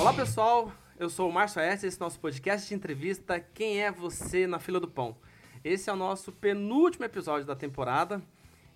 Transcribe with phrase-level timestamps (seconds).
[0.00, 1.86] Olá pessoal, eu sou o Márcio S.
[1.86, 5.14] Esse é o nosso podcast de entrevista Quem é Você na Fila do Pão.
[5.62, 8.22] Esse é o nosso penúltimo episódio da temporada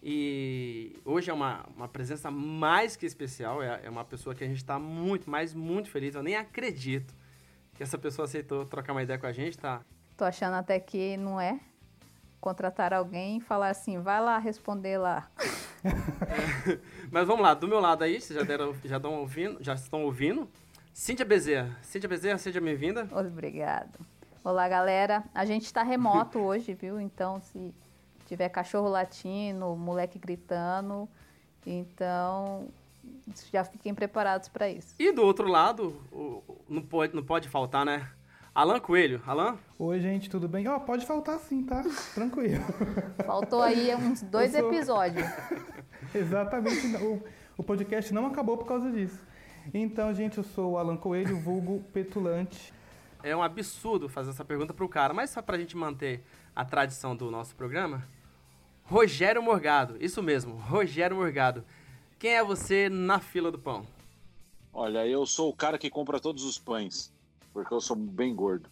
[0.07, 3.63] e hoje é uma, uma presença mais que especial.
[3.63, 6.15] É, é uma pessoa que a gente está muito, mas muito feliz.
[6.15, 7.15] Eu nem acredito
[7.73, 9.81] que essa pessoa aceitou trocar uma ideia com a gente, tá?
[10.15, 11.59] Tô achando até que não é
[12.39, 15.31] contratar alguém e falar assim, vai lá responder lá.
[15.83, 16.79] É,
[17.11, 20.05] mas vamos lá, do meu lado aí, vocês já, deram, já, estão ouvindo, já estão
[20.05, 20.47] ouvindo.
[20.93, 21.79] Cíntia Bezerra.
[21.81, 23.09] Cíntia Bezerra, seja bem-vinda.
[23.11, 23.99] Obrigado.
[24.45, 25.25] Olá, galera.
[25.35, 27.01] A gente está remoto hoje, viu?
[27.01, 27.75] Então, se
[28.27, 31.09] tiver cachorro latindo, moleque gritando,
[31.67, 32.69] então
[33.53, 34.95] já fiquem preparados para isso.
[34.99, 36.01] E do outro lado,
[36.69, 38.09] não pode, não pode faltar, né?
[38.55, 39.21] Alan Coelho.
[39.27, 39.59] Alan?
[39.79, 40.69] Oi, gente, tudo bem?
[40.69, 41.83] Ó, oh, pode faltar sim, tá?
[42.15, 42.63] Tranquilo.
[43.27, 44.73] Faltou aí uns dois sou...
[44.73, 45.27] episódios.
[46.15, 46.97] Exatamente.
[46.99, 47.21] O,
[47.57, 49.21] o podcast não acabou por causa disso.
[49.73, 52.73] Então, gente, eu sou o Alan Coelho, vulgo petulante.
[53.25, 56.23] É um absurdo fazer essa pergunta pro cara, mas só pra gente manter
[56.55, 58.07] a tradição do nosso programa.
[58.87, 61.65] Rogério Morgado, isso mesmo, Rogério Morgado.
[62.19, 63.87] Quem é você na fila do pão?
[64.73, 67.13] Olha, eu sou o cara que compra todos os pães,
[67.53, 68.69] porque eu sou bem gordo.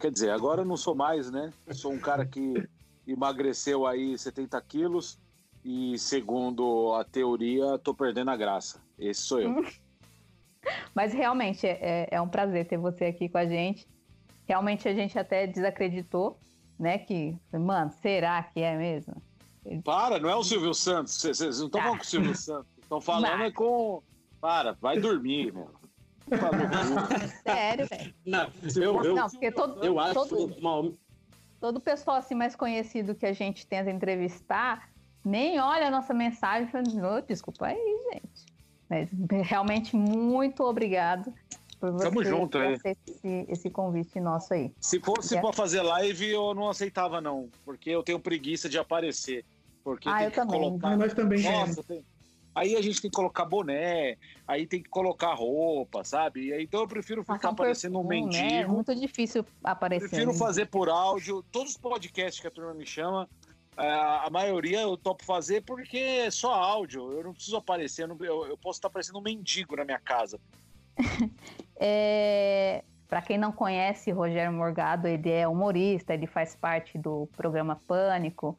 [0.00, 1.52] Quer dizer, agora eu não sou mais, né?
[1.70, 2.68] Sou um cara que
[3.06, 5.18] emagreceu aí 70 quilos
[5.64, 8.80] e, segundo a teoria, tô perdendo a graça.
[8.98, 9.64] Esse sou eu.
[10.94, 13.86] Mas realmente é, é um prazer ter você aqui com a gente.
[14.46, 16.38] Realmente a gente até desacreditou,
[16.78, 16.98] né?
[16.98, 19.22] Que, mano, será que é mesmo?
[19.82, 21.14] Para, não é o Silvio Santos.
[21.14, 22.66] Vocês não estão falando com o Silvio Santos.
[22.80, 24.02] Estão falando é com.
[24.40, 25.70] Para, vai dormir, meu.
[27.42, 28.14] Sério, velho.
[28.24, 30.92] Não, eu, eu, não, porque todo, eu acho todo, uma...
[31.60, 34.88] todo pessoal assim mais conhecido que a gente tenta entrevistar
[35.24, 38.46] nem olha a nossa mensagem e fala, oh, desculpa aí, gente.
[38.88, 39.08] Mas
[39.46, 41.32] realmente muito obrigado
[41.80, 42.74] por você Tamo junto, é.
[42.74, 44.72] esse, esse convite nosso aí.
[44.80, 49.44] Se fosse para fazer live, eu não aceitava, não, porque eu tenho preguiça de aparecer.
[49.84, 50.60] Porque ah, eu também.
[50.60, 50.88] Colocar...
[50.88, 52.02] Ah, nós também Nossa, tem...
[52.54, 56.52] Aí a gente tem que colocar boné, aí tem que colocar roupa, sabe?
[56.62, 58.44] Então eu prefiro ficar aparecendo um mendigo.
[58.44, 58.62] Né?
[58.62, 60.08] É muito difícil aparecer.
[60.08, 61.42] Prefiro fazer por áudio.
[61.50, 63.28] Todos os podcasts que a turma me chama,
[63.76, 67.10] é, a maioria eu topo fazer porque é só áudio.
[67.12, 70.38] Eu não preciso aparecer, eu posso estar parecendo um mendigo na minha casa.
[71.74, 77.80] é, Para quem não conhece Rogério Morgado, ele é humorista, ele faz parte do programa
[77.88, 78.56] Pânico.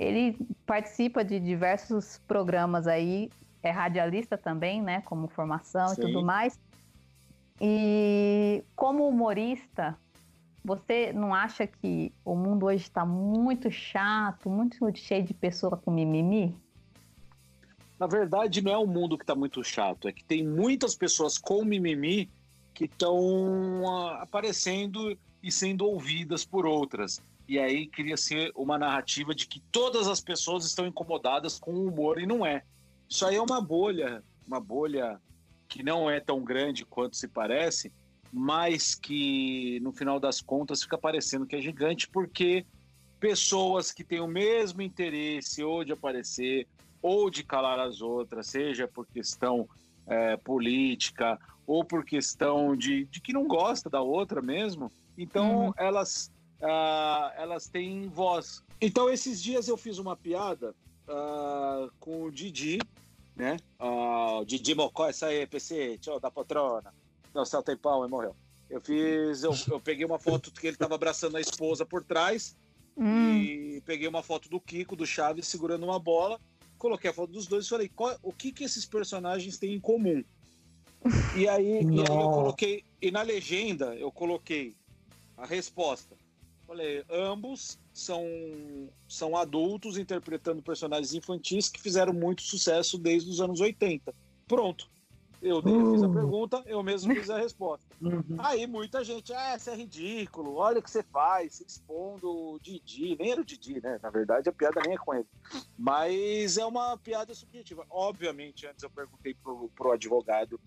[0.00, 0.34] Ele
[0.64, 3.30] participa de diversos programas aí,
[3.62, 5.02] é radialista também, né?
[5.02, 6.00] Como formação Sim.
[6.00, 6.58] e tudo mais.
[7.60, 9.98] E como humorista,
[10.64, 15.90] você não acha que o mundo hoje está muito chato, muito cheio de pessoas com
[15.90, 16.56] mimimi?
[17.98, 21.36] Na verdade, não é o mundo que está muito chato, é que tem muitas pessoas
[21.36, 22.30] com mimimi
[22.72, 27.20] que estão uh, aparecendo e sendo ouvidas por outras.
[27.50, 32.20] E aí cria-se uma narrativa de que todas as pessoas estão incomodadas com o humor
[32.20, 32.62] e não é.
[33.08, 35.20] Isso aí é uma bolha, uma bolha
[35.68, 37.92] que não é tão grande quanto se parece,
[38.32, 42.64] mas que no final das contas fica parecendo que é gigante porque
[43.18, 46.68] pessoas que têm o mesmo interesse ou de aparecer
[47.02, 49.68] ou de calar as outras, seja por questão
[50.06, 55.72] é, política ou por questão de, de que não gosta da outra mesmo, então uhum.
[55.76, 58.62] elas, uh, elas têm voz.
[58.80, 60.74] Então esses dias eu fiz uma piada
[61.08, 62.78] uh, com o Didi,
[63.36, 63.56] né?
[63.80, 66.92] Uh, Didi Mocó, essa aí, PC, tchau, da patrona.
[67.34, 68.34] Não, tem pau e morreu.
[68.68, 69.42] Eu fiz.
[69.42, 72.56] Eu, eu peguei uma foto que ele tava abraçando a esposa por trás.
[72.96, 73.36] Hum.
[73.36, 76.40] E peguei uma foto do Kiko, do Chaves, segurando uma bola.
[76.78, 79.80] Coloquei a foto dos dois e falei, qual, o que, que esses personagens têm em
[79.80, 80.24] comum?
[81.36, 82.84] E aí, e aí eu coloquei.
[83.00, 84.74] E na legenda eu coloquei
[85.36, 86.16] a resposta.
[86.70, 88.24] Falei, ambos são,
[89.08, 94.14] são adultos interpretando personagens infantis que fizeram muito sucesso desde os anos 80.
[94.46, 94.88] Pronto.
[95.42, 95.92] Eu, uh.
[95.92, 96.12] fiz a uh.
[96.12, 97.84] pergunta, eu mesmo fiz a resposta.
[98.00, 98.36] Uhum.
[98.38, 103.14] Aí muita gente, ah, isso é ridículo, olha o que você faz, expondo o Didi.
[103.18, 103.98] Nem era o Didi, né?
[104.02, 105.26] Na verdade, a piada nem é com ele.
[105.76, 107.84] Mas é uma piada subjetiva.
[107.90, 110.58] Obviamente, antes eu perguntei pro, pro advogado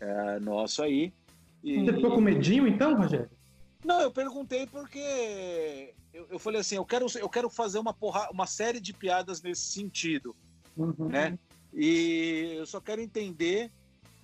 [0.00, 1.12] é, nosso aí.
[1.62, 1.84] E...
[1.84, 3.28] Você ficou com medinho então, Rogério?
[3.84, 8.28] Não, eu perguntei porque eu, eu falei assim, eu quero, eu quero fazer uma, porra,
[8.30, 10.34] uma série de piadas nesse sentido,
[10.76, 11.08] uhum.
[11.08, 11.38] né?
[11.72, 13.70] E eu só quero entender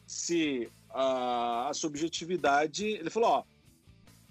[0.07, 2.87] se a, a subjetividade.
[2.87, 3.45] Ele falou: ó,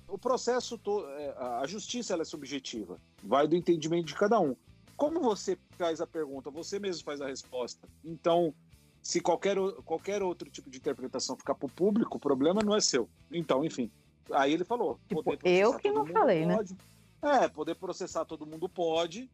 [0.08, 0.80] o processo,
[1.18, 4.56] é, a justiça é subjetiva, vai do entendimento de cada um.
[4.96, 7.88] Como você faz a pergunta, você mesmo faz a resposta.
[8.04, 8.54] Então,
[9.02, 12.80] se qualquer, qualquer outro tipo de interpretação ficar para o público, o problema não é
[12.80, 13.10] seu.
[13.32, 13.92] Então, enfim.
[14.32, 16.56] Aí ele falou: tipo, eu que não falei, né?
[16.56, 16.74] pode.
[16.74, 17.46] né?
[17.46, 19.30] É, poder processar todo mundo pode.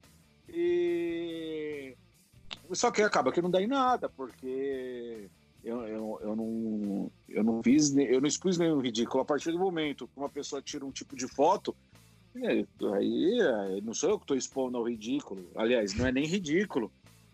[0.47, 1.95] E.
[2.73, 5.29] Só que acaba que não dá em nada, porque
[5.63, 9.21] eu, eu, eu, não, eu não fiz, eu não expus nenhum ridículo.
[9.21, 11.75] A partir do momento que uma pessoa tira um tipo de foto,
[12.35, 15.49] aí não sou eu que estou expondo ao ridículo.
[15.55, 16.91] Aliás, não é nem ridículo.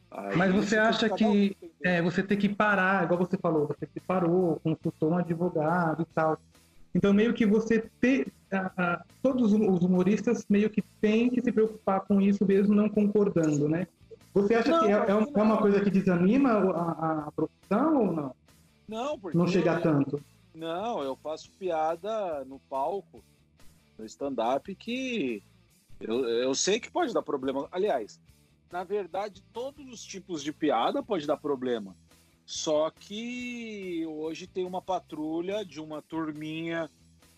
[0.10, 4.00] Aí Mas você acha que é, você tem que parar, igual você falou, você se
[4.00, 6.40] parou, consultou um advogado e tal.
[6.96, 8.26] Então, meio que você tem.
[9.22, 13.86] todos os humoristas meio que têm que se preocupar com isso mesmo não concordando, né?
[14.34, 18.12] Você acha não, que é, é, é, uma coisa que desanima a, a, profissão ou
[18.14, 18.36] não?
[18.88, 19.38] Não, porque.
[19.38, 20.22] Não chega tanto.
[20.54, 23.22] Não, eu faço piada no palco,
[23.98, 25.44] no stand-up, que
[26.00, 27.68] eu, eu sei que pode dar problema.
[27.72, 28.20] Aliás,
[28.72, 31.96] na verdade, todos os tipos de piada pode dar problema.
[32.46, 36.90] Só que hoje tem uma patrulha de uma turminha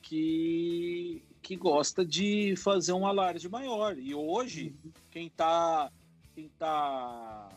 [0.01, 3.97] que, que gosta de fazer um alarde maior.
[3.97, 4.91] E hoje, uhum.
[5.09, 5.91] quem está
[6.35, 7.49] quem está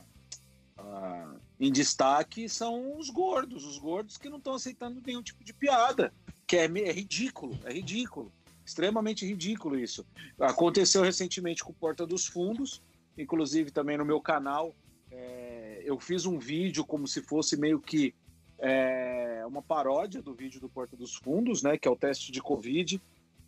[0.78, 5.52] ah, em destaque são os gordos, os gordos que não estão aceitando nenhum tipo de
[5.52, 6.14] piada,
[6.46, 8.32] que é, é, ridículo, é ridículo,
[8.64, 10.06] extremamente ridículo isso.
[10.38, 12.82] Aconteceu recentemente com Porta dos Fundos,
[13.18, 14.74] inclusive também no meu canal,
[15.10, 18.14] é, eu fiz um vídeo como se fosse meio que
[18.58, 22.42] é, uma paródia do vídeo do Porta dos Fundos, né, que é o teste de
[22.42, 23.00] Covid,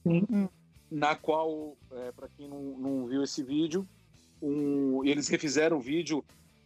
[0.02, 0.48] Sim.
[0.90, 3.86] na qual, é, para quem não, não viu esse vídeo,
[4.40, 6.24] um, eles refizeram o vídeo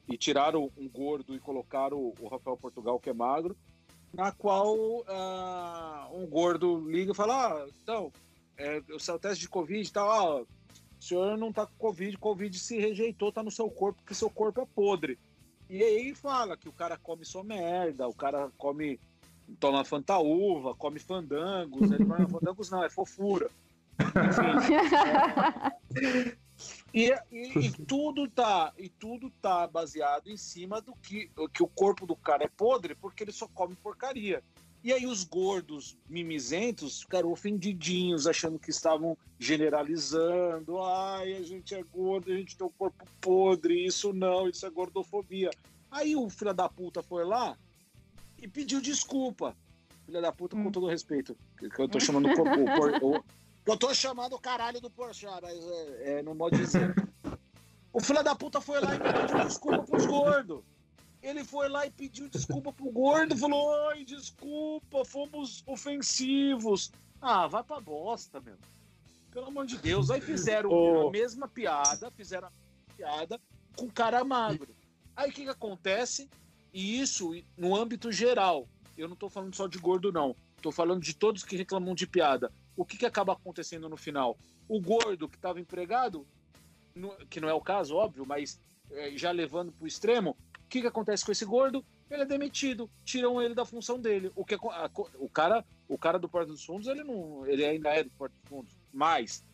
[0.09, 3.57] e tiraram um gordo e colocaram o Rafael Portugal, que é magro,
[4.13, 8.13] na qual uh, um gordo liga e fala: ah, então,
[8.57, 10.47] é, o seu teste de Covid e tal, ah,
[10.99, 14.31] o senhor não tá com Covid, Covid se rejeitou, tá no seu corpo, porque seu
[14.31, 15.19] corpo é podre.
[15.69, 19.01] E aí fala que o cara come só merda, o cara come,
[19.59, 23.51] toma fantaúva, come fandangos, ele fala, fandangos não, é fofura.
[23.99, 24.75] Enfim,
[25.95, 26.37] é,
[26.95, 31.69] e, e, e, tudo tá e tudo tá baseado em cima do que, que o
[31.69, 34.43] corpo do cara é podre porque ele só come porcaria.
[34.87, 40.81] E aí os gordos mimizentos ficaram ofendidinhos, achando que estavam generalizando.
[40.81, 44.65] Ai, a gente é gordo, a gente tem o um corpo podre, isso não, isso
[44.65, 45.51] é gordofobia.
[45.91, 47.59] Aí o filho da puta foi lá
[48.41, 49.57] e pediu desculpa.
[50.05, 50.63] Filha da puta, hum.
[50.63, 53.25] com todo respeito, que eu tô chamando o, o,
[53.67, 56.95] eu tô chamando o caralho do Porchat, mas é, é, não pode dizer.
[57.93, 60.63] O filho da puta foi lá e pediu desculpa pros gordos.
[61.27, 66.93] Ele foi lá e pediu desculpa pro gordo, falou: Oi, desculpa, fomos ofensivos.
[67.21, 68.57] Ah, vai pra bosta, meu.
[69.31, 70.11] Pelo amor de Deus.
[70.11, 71.09] Aí fizeram oh.
[71.09, 72.53] a mesma piada, fizeram a
[72.97, 73.41] piada
[73.77, 74.75] com cara magro.
[75.17, 76.29] Aí o que, que acontece?
[76.73, 78.69] E isso no âmbito geral.
[78.97, 80.37] Eu não tô falando só de gordo, não.
[80.63, 84.39] Tô falando de todos que reclamam de piada o que, que acaba acontecendo no final?
[84.69, 86.27] O gordo que estava empregado,
[86.95, 90.69] no, que não é o caso, óbvio, mas é, já levando para o extremo, o
[90.69, 91.85] que, que acontece com esse gordo?
[92.11, 94.33] Ele é demitido, tiram ele da função dele.
[94.35, 97.91] O, que, a, o, cara, o cara do Porta dos Fundos, ele, não, ele ainda
[97.91, 99.45] é do Porta dos Fundos, mas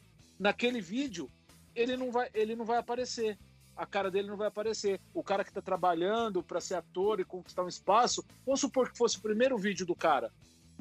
[0.40, 1.30] naquele vídeo
[1.74, 3.38] ele não vai, ele não vai aparecer.
[3.76, 5.00] A cara dele não vai aparecer.
[5.12, 8.96] O cara que está trabalhando para ser ator e conquistar um espaço, vamos supor que
[8.96, 10.32] fosse o primeiro vídeo do cara.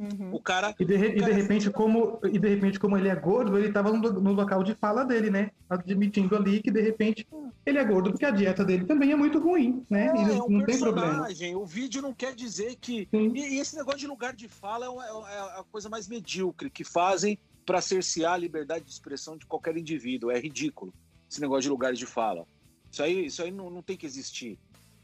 [0.02, 0.34] Uhum.
[0.34, 0.74] O cara.
[0.80, 3.92] E de, e de repente, como, e de repente, como ele é gordo, ele estava
[3.92, 5.52] no, no, local de fala dele, né?
[5.70, 7.28] Admitindo ali que de repente
[7.64, 10.08] ele é gordo porque a dieta dele também é muito ruim, né?
[10.08, 11.28] É, não, é um não tem problema.
[11.56, 13.08] O vídeo não quer dizer que.
[13.14, 16.08] E, e, esse negócio de lugar de fala é, uma, é, é a coisa mais
[16.08, 20.32] medíocre que fazem para cercear a liberdade de expressão de qualquer indivíduo.
[20.32, 20.92] É ridículo
[21.30, 22.48] esse negócio de lugar de fala.
[22.92, 24.58] Isso aí, isso aí não, não tem que existir.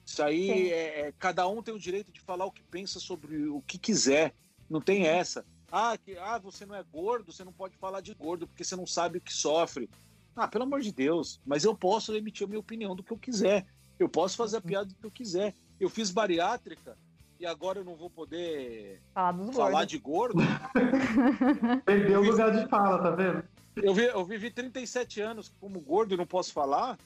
[0.04, 3.46] Isso aí é, é, cada um tem o direito de falar o que pensa sobre
[3.48, 4.34] o que quiser.
[4.70, 5.46] Não tem essa.
[5.72, 8.76] Ah, que, ah, você não é gordo, você não pode falar de gordo porque você
[8.76, 9.90] não sabe o que sofre.
[10.36, 13.18] Ah, pelo amor de Deus, mas eu posso emitir a minha opinião do que eu
[13.18, 13.66] quiser.
[14.00, 15.56] Eu posso fazer a piada do que eu quiser.
[15.80, 16.96] Eu fiz bariátrica
[17.40, 20.40] e agora eu não vou poder falar, falar de gordo.
[21.86, 23.44] Perdeu o lugar de fala, tá vendo?
[23.76, 26.98] Eu, vi, eu vivi 37 anos como gordo e não posso falar.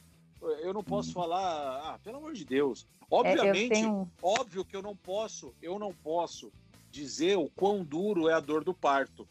[0.61, 1.13] Eu não posso hum.
[1.13, 1.81] falar.
[1.83, 2.85] Ah, pelo amor de Deus.
[3.09, 4.09] Obviamente, é, tenho...
[4.21, 6.51] óbvio que eu não posso, eu não posso
[6.91, 9.27] dizer o quão duro é a dor do parto.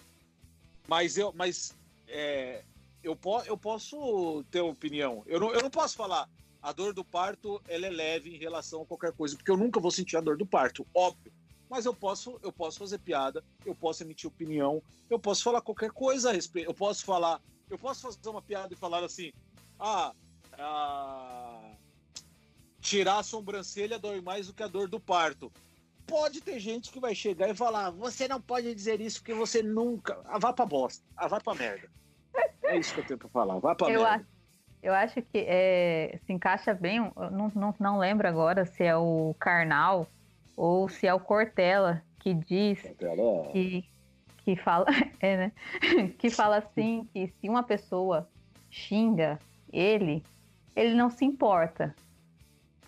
[0.89, 1.77] Mas eu, mas
[2.09, 2.65] é,
[3.03, 5.23] eu, po, eu posso ter opinião.
[5.27, 6.29] Eu não, eu não posso falar.
[6.63, 9.79] a dor do parto ela é leve em relação a qualquer coisa, porque eu nunca
[9.79, 11.33] vou sentir a dor do parto, óbvio.
[11.69, 15.93] Mas eu posso, eu posso fazer piada, eu posso emitir opinião, eu posso falar qualquer
[15.93, 16.69] coisa a respeito.
[16.69, 17.41] Eu posso falar,
[17.71, 19.31] eu posso fazer uma piada e falar assim:
[19.79, 20.13] ah,
[20.59, 21.73] ah
[22.81, 25.53] tirar a sobrancelha dói mais do que a dor do parto.
[26.07, 29.63] Pode ter gente que vai chegar e falar: você não pode dizer isso porque você
[29.63, 30.19] nunca.
[30.25, 31.89] Ah, vá pra bosta, ah, vá pra merda.
[32.65, 34.17] É isso que eu tenho pra falar, vá pra eu merda.
[34.17, 34.27] Acho,
[34.83, 39.35] eu acho que é, se encaixa bem, não, não, não lembro agora se é o
[39.39, 40.07] Karnal
[40.57, 43.49] ou se é o Cortella que diz Cortella.
[43.53, 43.85] Que,
[44.45, 44.87] que fala,
[45.21, 45.53] é, né?
[46.19, 48.29] que fala assim que se uma pessoa
[48.71, 49.39] xinga
[49.73, 50.25] ele,
[50.77, 51.95] ele não se importa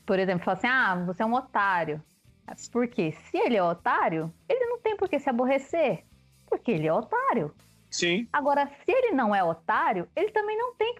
[0.06, 2.02] por exemplo, falar assim: ah, você é um otário.
[2.70, 6.04] Porque se ele é otário, ele não tem por que se aborrecer.
[6.46, 7.54] Porque ele é otário.
[7.90, 8.26] Sim.
[8.32, 10.96] Agora, se ele não é otário, ele também não tem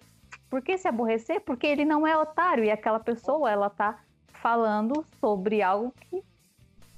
[0.49, 2.65] por que se aborrecer, porque ele não é otário.
[2.65, 4.03] E aquela pessoa, ela tá
[4.43, 6.23] falando sobre algo que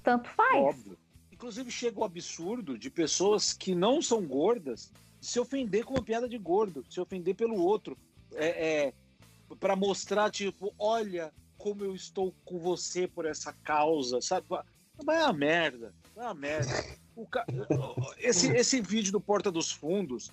[0.02, 0.64] tanto faz.
[0.64, 0.98] Óbvio.
[1.32, 6.28] Inclusive, chega o absurdo de pessoas que não são gordas se ofender com uma piada
[6.28, 7.96] de gordo, se ofender pelo outro.
[8.34, 8.92] É, é
[9.60, 11.32] para mostrar, tipo, olha,
[11.64, 14.47] como eu estou com você por essa causa, sabe?
[15.02, 16.71] Vai a merda, vai a merda.
[17.30, 17.47] Ca...
[18.18, 20.30] Esse, esse vídeo do Porta dos Fundos,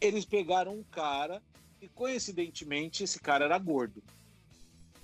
[0.00, 1.42] eles pegaram um cara
[1.82, 4.02] e coincidentemente esse cara era gordo.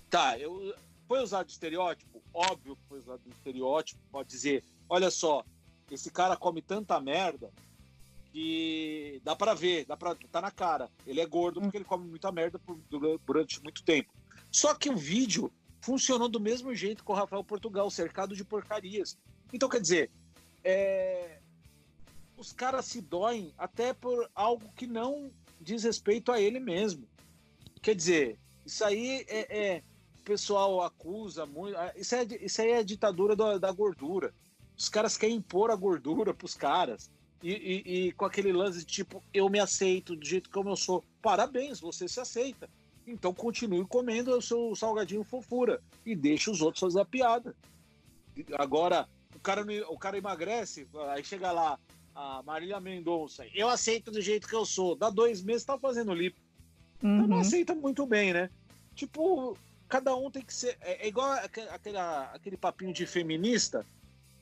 [0.08, 0.74] Tá, eu
[1.06, 2.22] foi usado estereótipo?
[2.32, 5.44] Óbvio que foi usado estereótipo, pode dizer, olha só,
[5.90, 7.50] esse cara come tanta merda
[8.32, 10.88] que dá para ver, dá para tá na cara.
[11.06, 12.78] Ele é gordo porque ele come muita merda por,
[13.26, 14.10] durante muito tempo.
[14.50, 19.16] Só que o vídeo funcionou do mesmo jeito com o Rafael Portugal, cercado de porcarias.
[19.52, 20.10] Então, quer dizer,
[20.64, 21.38] é...
[22.36, 27.06] os caras se doem até por algo que não diz respeito a ele mesmo.
[27.80, 29.82] Quer dizer, isso aí é, é...
[30.18, 31.76] o pessoal acusa muito.
[31.96, 34.34] Isso, é, isso aí é a ditadura da, da gordura.
[34.76, 37.10] Os caras querem impor a gordura pros caras.
[37.42, 40.76] E, e, e, com aquele lance de tipo, eu me aceito do jeito como eu
[40.76, 41.04] sou.
[41.22, 42.68] Parabéns, você se aceita.
[43.08, 47.56] Então continue comendo o seu salgadinho fofura e deixe os outros fazer a piada.
[48.58, 51.78] Agora, o cara, o cara emagrece, aí chega lá,
[52.14, 54.94] a Marília Mendonça, eu aceito do jeito que eu sou.
[54.94, 56.38] Dá dois meses, tá fazendo lipo.
[57.02, 57.16] Uhum.
[57.16, 58.50] Então não aceita muito bem, né?
[58.94, 59.56] Tipo,
[59.88, 60.76] cada um tem que ser.
[60.80, 61.98] É, é igual aquele,
[62.32, 63.86] aquele papinho de feminista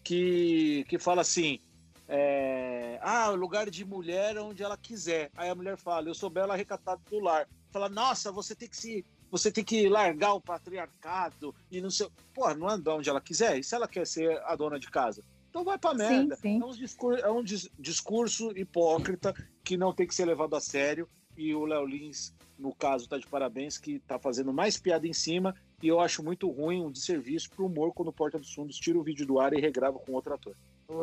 [0.02, 1.60] que, que fala assim:
[2.08, 5.30] é, ah, lugar de mulher onde ela quiser.
[5.36, 8.76] Aí a mulher fala: eu sou bela recatada do lar fala, nossa, você tem que
[8.76, 9.04] se.
[9.30, 12.08] Você tem que largar o patriarcado e não sei.
[12.32, 13.58] Porra, não anda onde ela quiser.
[13.58, 15.22] E se ela quer ser a dona de casa?
[15.50, 16.36] Então vai pra merda.
[16.36, 16.62] Sim, sim.
[16.62, 17.44] É um, discurso, é um
[17.78, 21.08] discurso hipócrita que não tem que ser levado a sério.
[21.36, 25.12] E o Léo Lins, no caso, tá de parabéns, que tá fazendo mais piada em
[25.12, 25.54] cima.
[25.82, 28.98] E eu acho muito ruim um desserviço pro humor quando o Porta dos Fundos tira
[28.98, 30.54] o vídeo do ar e regrava com outro ator.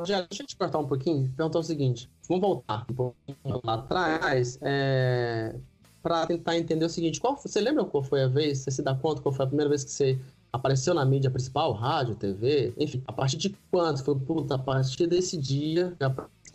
[0.06, 2.10] Já, deixa eu te cortar um pouquinho, perguntar o seguinte.
[2.28, 4.58] Vamos voltar um pouquinho lá atrás.
[4.62, 5.56] É
[6.04, 8.60] para tentar entender o seguinte: qual, você lembra qual foi a vez?
[8.60, 10.20] Você se dá conta qual foi a primeira vez que você
[10.52, 14.04] apareceu na mídia principal, rádio, TV, enfim, a partir de quando?
[14.04, 15.98] Foi, puta, a partir desse dia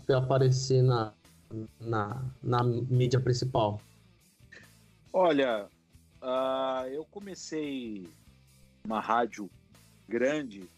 [0.06, 1.12] que aparecer na,
[1.80, 3.80] na, na mídia principal?
[5.12, 5.66] Olha,
[6.22, 8.06] uh, eu comecei
[8.84, 9.50] uma rádio
[10.06, 10.68] grande,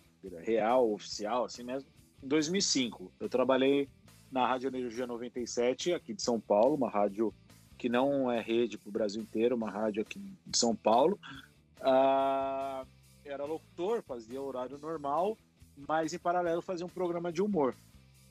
[0.42, 1.88] real, oficial, assim mesmo,
[2.22, 3.12] em 2005.
[3.20, 3.88] Eu trabalhei
[4.32, 7.34] na Rádio Energia 97, aqui de São Paulo, uma rádio
[7.80, 11.18] que não é rede para o Brasil inteiro, uma rádio aqui de São Paulo.
[11.80, 12.84] Ah,
[13.24, 15.38] era locutor, fazia horário normal,
[15.88, 17.74] mas em paralelo fazia um programa de humor.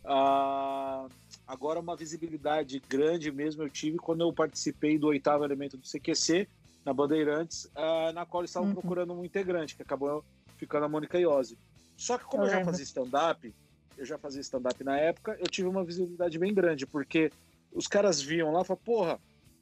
[0.05, 1.07] Ah,
[1.47, 6.47] agora, uma visibilidade grande mesmo eu tive quando eu participei do oitavo elemento do CQC,
[6.85, 8.75] na Bandeirantes, ah, na qual eles estavam uhum.
[8.75, 10.23] procurando um integrante, que acabou
[10.57, 11.57] ficando a Mônica Iose.
[11.97, 13.55] Só que como eu, eu já fazia stand-up,
[13.97, 17.31] eu já fazia stand-up na época, eu tive uma visibilidade bem grande, porque
[17.73, 19.19] os caras viam lá e falavam, porra,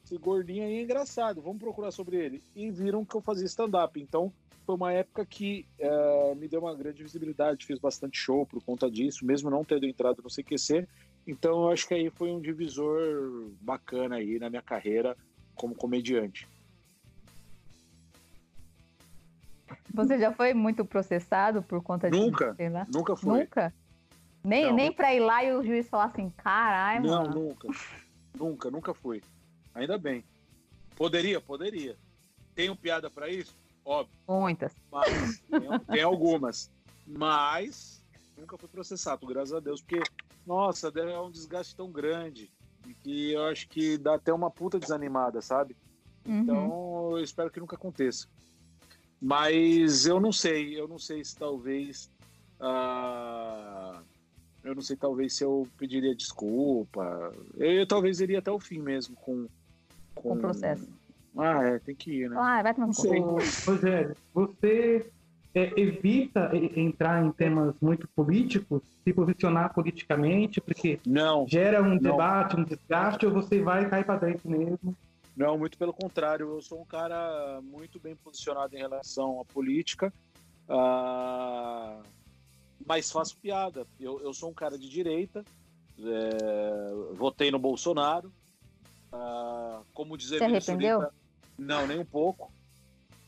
[0.08, 2.42] esse gordinho aí é engraçado, vamos procurar sobre ele.
[2.56, 4.02] E viram que eu fazia stand-up.
[4.02, 4.32] Então,
[4.66, 8.90] foi uma época que é, me deu uma grande visibilidade, fiz bastante show por conta
[8.90, 10.88] disso, mesmo não tendo entrado no CQC.
[11.28, 15.16] Então, eu acho que aí foi um divisor bacana aí na minha carreira
[15.56, 16.48] como comediante.
[19.94, 22.24] Você já foi muito processado por conta disso?
[22.24, 22.56] Nunca,
[22.94, 23.40] nunca foi.
[23.40, 23.74] Nunca?
[24.42, 27.30] Nem, nem pra ir lá e o juiz falar assim, caralho, mano.
[27.30, 27.68] Não, nunca.
[28.38, 29.22] nunca, nunca fui.
[29.77, 30.24] Ainda bem.
[30.96, 31.96] Poderia, poderia.
[32.55, 33.55] Tenho piada para isso?
[33.86, 34.17] Óbvio.
[34.27, 34.74] Muitas.
[34.91, 36.72] Mas, tem, tem, algumas.
[37.05, 38.03] Mas
[38.36, 40.01] nunca fui processado, graças a Deus, porque,
[40.46, 42.51] nossa, é um desgaste tão grande
[43.03, 45.75] que eu acho que dá até uma puta desanimada, sabe?
[46.25, 46.41] Uhum.
[46.41, 48.27] Então, eu espero que nunca aconteça.
[49.22, 52.10] Mas eu não sei, eu não sei se talvez.
[52.60, 54.01] Uh,
[54.63, 57.31] eu não sei, talvez se eu pediria desculpa.
[57.55, 59.48] Eu, eu talvez iria até o fim mesmo com.
[60.18, 60.88] Com o processo.
[61.38, 62.36] Ah, é, tem que ir, né?
[62.40, 65.12] Ah, vai tomar Rogério, você
[65.54, 71.98] é, evita entrar em temas muito políticos, se posicionar politicamente, porque não, gera um não.
[71.98, 74.96] debate, um desgaste, ou você vai cair para dentro mesmo?
[75.36, 76.50] Não, muito pelo contrário.
[76.50, 80.12] Eu sou um cara muito bem posicionado em relação à política,
[80.68, 82.04] uh,
[82.86, 83.86] mas faço piada.
[84.00, 85.44] Eu, eu, sou um cara de direita,
[86.00, 88.32] é, votei no Bolsonaro.
[89.12, 91.08] Uh, como dizer, Você arrependeu?
[91.58, 92.52] Não, nem um pouco.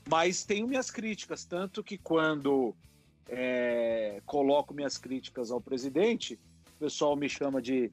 [0.09, 2.75] Mas tenho minhas críticas, tanto que quando
[3.27, 6.39] é, coloco minhas críticas ao presidente,
[6.75, 7.91] o pessoal me chama de,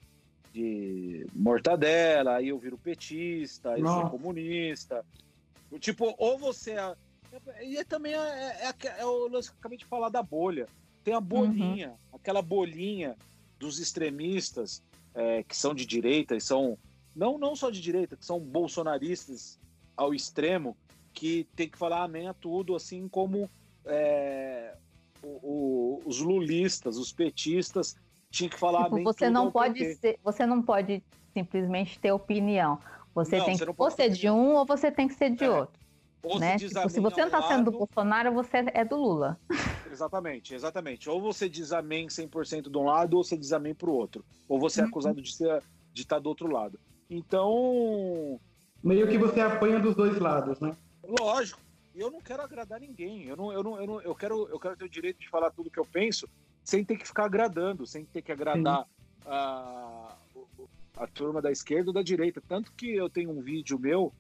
[0.53, 5.05] de mortadela, aí eu viro petista, aí eu sou comunista.
[5.79, 6.73] Tipo, ou você.
[6.73, 10.23] É, e é, também é, é, é, o lance que eu acabei de falar da
[10.23, 10.67] bolha.
[11.05, 12.17] Tem a bolinha, uhum.
[12.17, 13.17] aquela bolinha
[13.59, 14.83] dos extremistas
[15.15, 16.79] é, que são de direita e são.
[17.17, 19.59] Não, não só de direita, que são bolsonaristas
[19.97, 20.77] ao extremo,
[21.15, 23.49] que tem que falar amém a tudo, assim como
[23.87, 24.75] é,
[25.23, 27.97] o, o, os lulistas, os petistas
[28.31, 32.79] tinham que falar tipo, amém você não pode ser, Você não pode simplesmente ter opinião.
[33.15, 35.51] Você não, tem que ou ser de um ou você tem que ser de é.
[35.51, 35.81] outro.
[36.23, 36.59] Ou né?
[36.59, 39.39] Se, tipo, se você não está sendo do Bolsonaro, você é do Lula.
[39.91, 41.09] Exatamente, exatamente.
[41.09, 44.25] Ou você diz amém 100% de um lado, ou você diz amém para o outro.
[44.47, 44.91] Ou você é uhum.
[44.91, 46.79] acusado de, ser, de estar do outro lado.
[47.11, 48.41] Então.
[48.83, 50.77] Meio que você apanha dos dois lados, né?
[51.21, 51.61] Lógico.
[51.95, 53.25] Eu não quero agradar ninguém.
[53.25, 55.51] Eu não, eu não, eu não, eu quero, eu quero ter o direito de falar
[55.51, 56.29] tudo que eu penso,
[56.63, 58.87] sem ter que ficar agradando, sem ter que agradar
[59.25, 60.17] a,
[60.97, 62.43] a turma da esquerda ou da direita.
[62.47, 64.13] Tanto que eu tenho um vídeo meu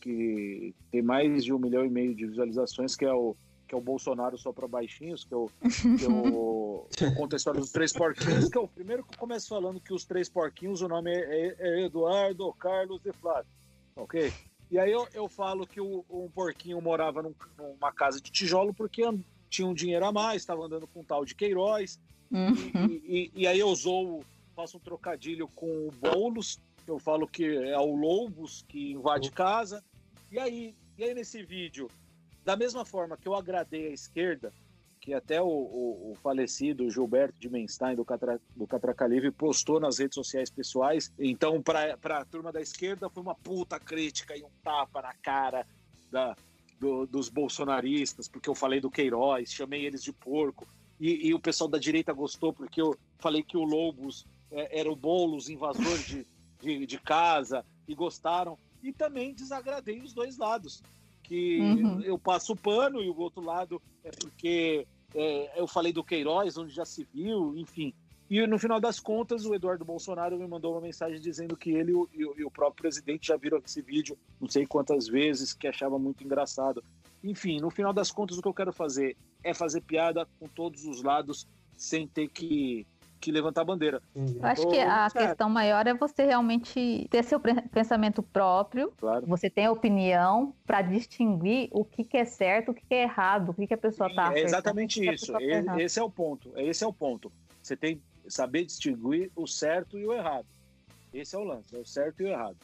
[0.00, 3.36] que tem mais de um milhão e meio de visualizações, que é o
[3.72, 5.50] que é o Bolsonaro só para baixinhos, que eu,
[5.98, 9.18] que eu, eu conto a história dos três porquinhos, que é o primeiro que eu
[9.18, 13.50] começo falando que os três porquinhos, o nome é, é, é Eduardo, Carlos e Flávio,
[13.96, 14.30] ok?
[14.70, 18.74] E aí eu, eu falo que o, um porquinho morava num, numa casa de tijolo
[18.74, 19.02] porque
[19.48, 21.98] tinha um dinheiro a mais, estava andando com um tal de Queiroz.
[22.30, 22.54] Uhum.
[22.86, 24.22] E, e, e, aí eu usou,
[24.54, 29.34] faço um trocadilho com o Boulos, eu falo que é o Lobos que invade uhum.
[29.34, 29.82] casa.
[30.30, 31.90] E aí, e aí nesse vídeo,
[32.44, 34.52] da mesma forma que eu agradei a esquerda,
[35.00, 39.80] que até o, o, o, falecido Gilberto de Menstein, do, Catra, do Catraca Livre, postou
[39.80, 41.12] nas redes sociais pessoais.
[41.18, 45.66] Então, para a turma da esquerda, foi uma puta crítica e um tapa na cara
[46.08, 46.36] da,
[46.78, 50.68] do, dos bolsonaristas, porque eu falei do Queiroz, chamei eles de porco.
[51.00, 54.90] E, e o pessoal da direita gostou, porque eu falei que o Lobos é, era
[54.90, 56.24] o Boulos, invasor de,
[56.60, 58.56] de, de casa, e gostaram.
[58.80, 60.80] E também desagradei os dois lados
[61.22, 62.00] que uhum.
[62.00, 66.56] eu passo o pano e o outro lado é porque é, eu falei do Queiroz,
[66.56, 67.94] onde já se viu, enfim.
[68.30, 71.92] E no final das contas, o Eduardo Bolsonaro me mandou uma mensagem dizendo que ele
[71.92, 75.68] e o, e o próprio presidente já viram esse vídeo não sei quantas vezes, que
[75.68, 76.82] achava muito engraçado.
[77.22, 80.84] Enfim, no final das contas, o que eu quero fazer é fazer piada com todos
[80.86, 82.86] os lados sem ter que
[83.22, 84.02] que levantar a bandeira.
[84.14, 89.24] Eu acho que a questão maior é você realmente ter seu pensamento próprio, claro.
[89.26, 93.50] você tem opinião para distinguir o que, que, é certo, o que, que é errado,
[93.50, 95.32] o que, que a pessoa está É exatamente isso.
[95.32, 95.40] Tá
[95.80, 96.52] esse é o ponto.
[96.56, 97.32] Esse é o ponto.
[97.62, 100.46] Você tem que saber distinguir o certo e o errado.
[101.14, 102.56] Esse é o lance, é o certo e o errado.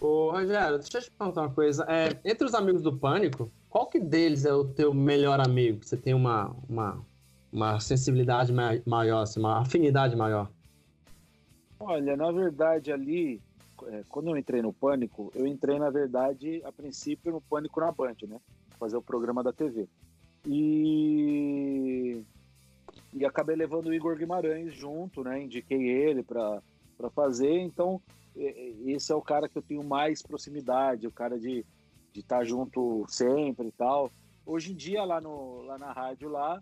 [0.00, 1.84] Ô, Rogério, deixa eu te perguntar uma coisa.
[1.88, 5.84] É, entre os amigos do Pânico, qual que deles é o teu melhor amigo?
[5.84, 7.04] Você tem uma, uma
[7.54, 8.52] uma sensibilidade
[8.84, 10.50] maior, assim, uma afinidade maior?
[11.78, 13.40] Olha, na verdade ali,
[13.84, 17.92] é, quando eu entrei no Pânico, eu entrei na verdade a princípio no Pânico na
[17.92, 18.40] Band, né?
[18.76, 19.86] Fazer o programa da TV.
[20.44, 22.20] E
[23.12, 25.44] e acabei levando o Igor Guimarães junto, né?
[25.44, 26.60] Indiquei ele para
[27.14, 27.60] fazer.
[27.60, 28.02] Então
[28.34, 31.64] esse é o cara que eu tenho mais proximidade, o cara de
[32.12, 34.10] de estar tá junto sempre e tal.
[34.44, 36.60] Hoje em dia lá no lá na rádio lá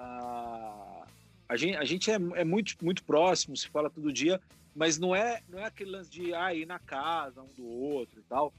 [0.00, 1.06] a,
[1.48, 4.40] a gente, a gente é, é, muito, muito próximo, se fala todo dia,
[4.74, 8.20] mas não é, não é aquele lance de ah, ir na casa um do outro
[8.20, 8.52] e tal.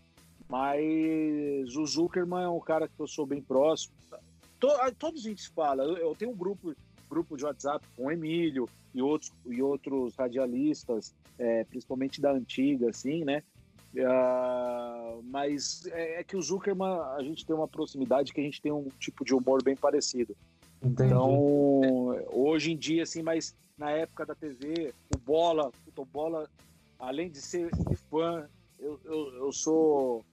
[0.48, 3.94] Mas o Zuckerman é um cara que eu sou bem próximo.
[5.00, 5.84] Todos a gente fala.
[5.84, 6.76] Eu, eu tenho um grupo,
[7.10, 12.90] grupo de WhatsApp com o Emílio e outros, e outros radialistas, é, principalmente da antiga,
[12.90, 13.42] assim, né?
[13.94, 18.62] Uh, mas é, é, que o Zuckerman a gente tem uma proximidade que a gente
[18.62, 20.36] tem um tipo de humor bem parecido.
[20.82, 21.12] Entendi.
[21.12, 26.50] Então, hoje em dia, assim, mas na época da TV, o Bola, o Bola,
[27.00, 27.70] além de ser
[28.10, 28.48] fã,
[28.80, 30.26] eu, eu, eu sou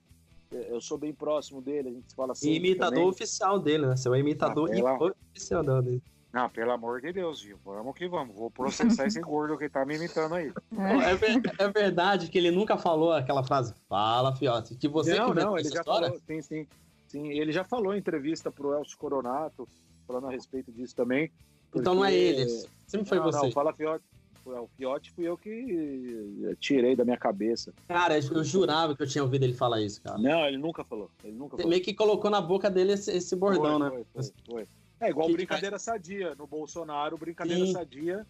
[0.50, 2.52] eu sou bem próximo dele, a gente fala assim.
[2.52, 3.08] imitador também.
[3.08, 3.96] oficial dele, né?
[3.96, 5.14] Você é o imitador ah, pela...
[5.30, 6.02] oficial dele.
[6.32, 7.58] Não, pelo amor de Deus, viu?
[7.64, 8.34] Vamos que vamos.
[8.34, 10.52] Vou processar esse gordo que tá me imitando aí.
[10.76, 15.40] É, é, verdade que ele nunca falou aquela frase, fala, fiote, que você não, que
[15.40, 16.08] não, ele já história?
[16.08, 16.66] falou, sim, sim.
[17.06, 19.66] Sim, ele já falou em entrevista pro Elcio Coronato,
[20.08, 21.30] falando a respeito disso também.
[21.70, 21.80] Porque...
[21.80, 22.48] Então não é ele,
[22.86, 23.46] sempre foi não, você.
[23.46, 24.04] Não, fala Fiote.
[24.44, 27.70] O Fiote fui eu que tirei da minha cabeça.
[27.86, 30.16] Cara, eu jurava que eu tinha ouvido ele falar isso, cara.
[30.16, 31.10] Não, ele nunca falou.
[31.22, 31.68] Ele nunca falou.
[31.68, 34.04] meio que colocou na boca dele esse, esse bordão, foi, né?
[34.14, 34.68] Foi, foi.
[35.00, 36.34] É igual que brincadeira sadia.
[36.34, 37.72] No Bolsonaro, brincadeira Sim.
[37.72, 38.26] sadia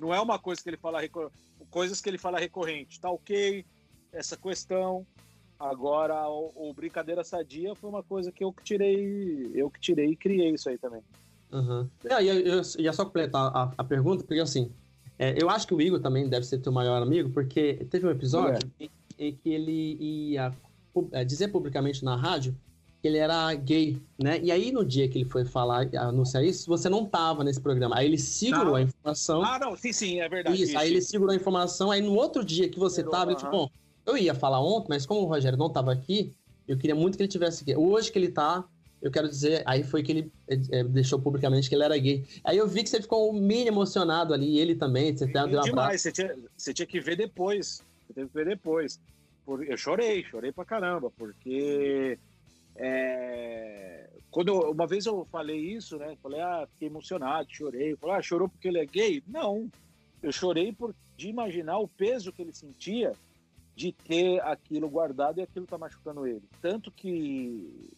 [0.00, 1.00] não é uma coisa que ele fala
[1.68, 2.98] coisas que ele fala recorrente.
[2.98, 3.64] Tá ok,
[4.12, 5.06] essa questão.
[5.60, 10.12] Agora, o, o brincadeira sadia foi uma coisa que eu que tirei, eu que tirei
[10.12, 11.02] e criei isso aí também.
[11.52, 11.86] Uhum.
[12.04, 14.72] É, eu, eu, ia só completar a, a pergunta, porque assim,
[15.18, 18.10] é, eu acho que o Igor também deve ser teu maior amigo, porque teve um
[18.10, 18.84] episódio é.
[18.84, 20.50] em, em, que ele ia
[21.12, 22.56] é, dizer publicamente na rádio
[23.02, 24.40] que ele era gay, né?
[24.42, 27.96] E aí no dia que ele foi falar, anunciar isso, você não tava nesse programa.
[27.96, 29.42] Aí ele segurou a informação.
[29.42, 30.56] Ah, não, sim, sim, é verdade.
[30.56, 30.78] Isso, isso.
[30.78, 33.66] aí ele segurou a informação, aí no outro dia que você Segurou, tava, ele falou,
[33.66, 33.70] bom,
[34.06, 36.34] eu ia falar ontem, mas como o Rogério não tava aqui,
[36.66, 37.76] eu queria muito que ele tivesse aqui.
[37.76, 38.64] Hoje que ele tá,
[39.02, 42.24] eu quero dizer, aí foi que ele é, deixou publicamente que ele era gay.
[42.44, 46.02] Aí eu vi que você ficou meio emocionado ali, ele também, você deu um Demais,
[46.02, 49.00] você tinha, você tinha que ver depois, você teve que ver depois.
[49.46, 52.18] Eu chorei, chorei pra caramba, porque
[52.76, 56.16] é, quando eu, uma vez eu falei isso, né?
[56.22, 57.96] Falei, ah, fiquei emocionado, chorei.
[57.96, 59.22] Falei, ah, chorou porque ele é gay?
[59.26, 59.68] Não,
[60.22, 63.12] eu chorei por de imaginar o peso que ele sentia
[63.74, 66.42] de ter aquilo guardado e aquilo tá machucando ele.
[66.60, 67.90] Tanto que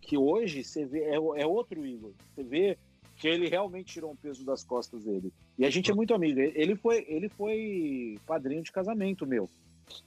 [0.00, 2.12] que hoje você vê é, é outro Igor.
[2.34, 2.78] Você vê
[3.16, 5.32] que ele realmente tirou um peso das costas dele.
[5.58, 6.40] E a gente é muito amigo.
[6.40, 9.48] Ele foi ele foi padrinho de casamento meu.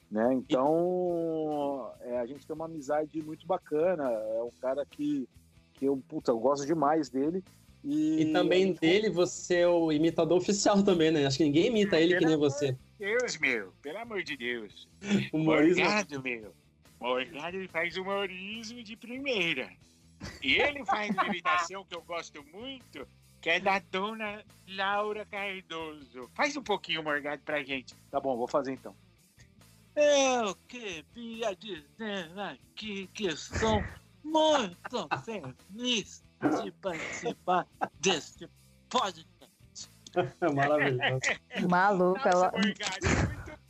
[0.10, 0.34] Né?
[0.34, 4.10] Então, é, a gente tem uma amizade muito bacana.
[4.10, 5.28] É um cara que,
[5.74, 7.44] que eu, puta, eu gosto demais dele.
[7.84, 11.26] E, e também dele, você é o imitador oficial também, né?
[11.26, 12.78] Acho que ninguém imita ele que nem você.
[13.04, 14.88] Deus, meu, pelo amor de Deus.
[15.34, 15.84] Humorismo.
[15.84, 16.56] Morgado, meu.
[17.02, 19.70] Morgado ele faz humorismo de primeira.
[20.42, 23.06] E ele faz uma imitação que eu gosto muito,
[23.42, 26.30] que é da dona Laura Cardoso.
[26.34, 27.94] Faz um pouquinho, Morgado, pra gente.
[28.10, 28.96] Tá bom, vou fazer então.
[29.98, 33.84] Eu queria dizer aqui que sou
[34.24, 36.24] muito feliz
[36.64, 37.68] de participar
[38.00, 38.50] deste
[38.90, 39.33] podcast.
[40.54, 41.20] Maravilhoso.
[41.70, 42.52] Maluco, ela.
[42.52, 42.80] Muito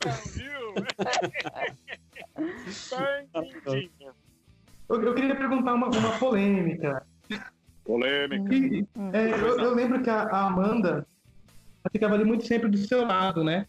[0.04, 0.74] bom, viu?
[4.88, 7.06] eu, eu queria perguntar uma, uma polêmica.
[7.84, 8.54] Polêmica.
[8.54, 11.06] E, é, eu, eu, lembro que a, a Amanda
[11.92, 13.66] ficava ali muito sempre do seu lado, né?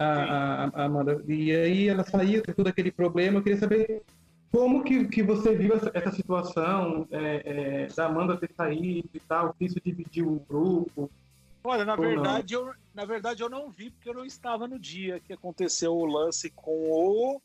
[0.00, 1.22] a, a, a Amanda.
[1.28, 3.38] E aí ela saiu, com todo aquele problema.
[3.38, 4.02] Eu queria saber
[4.50, 9.20] como que, que você viu essa, essa situação é, é, da Amanda ter saído e
[9.20, 11.10] tal, que isso dividiu o grupo.
[11.62, 15.20] Olha, na verdade, eu, na verdade eu não vi, porque eu não estava no dia
[15.20, 17.42] que aconteceu o lance com o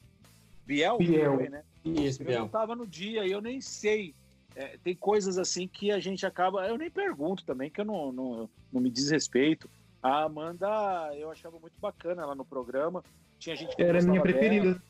[0.65, 0.97] Biel.
[0.97, 1.49] Biel.
[1.49, 1.63] né?
[1.83, 2.39] Isso, eu Biel.
[2.39, 4.15] não estava no dia e eu nem sei.
[4.55, 6.65] É, tem coisas assim que a gente acaba.
[6.65, 9.69] Eu nem pergunto também, que eu não, não, não me diz respeito.
[10.01, 10.67] A Amanda,
[11.15, 13.03] eu achava muito bacana ela no programa.
[13.37, 14.81] Tinha gente que Era minha preferida.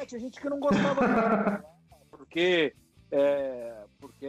[0.00, 1.64] É, tinha gente que não gostava dela,
[2.10, 2.74] porque,
[3.10, 4.26] é, porque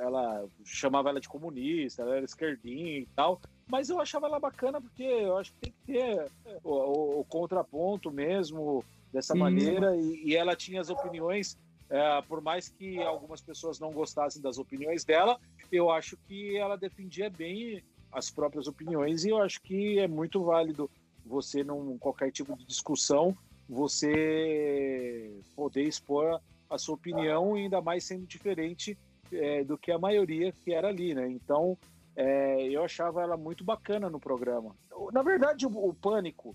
[0.00, 3.40] ela chamava ela de comunista, ela era esquerdinha e tal.
[3.66, 6.30] Mas eu achava ela bacana porque eu acho que tem que ter
[6.64, 9.40] o, o, o contraponto mesmo dessa Sim.
[9.40, 9.96] maneira.
[9.96, 11.56] E, e, ela tinha as opiniões,
[11.90, 15.38] é, por mais que algumas pessoas não gostassem das opiniões dela,
[15.70, 20.42] eu acho que ela defendia bem as próprias opiniões e eu acho que é muito
[20.42, 20.90] válido
[21.26, 23.36] você, num qualquer tipo de discussão,
[23.68, 28.96] você poder expor a sua opinião, ainda mais sendo diferente
[29.32, 31.28] é, do que a maioria que era ali, né?
[31.28, 31.76] Então,
[32.16, 34.74] é, eu achava ela muito bacana no programa.
[35.12, 36.54] Na verdade, o, o Pânico,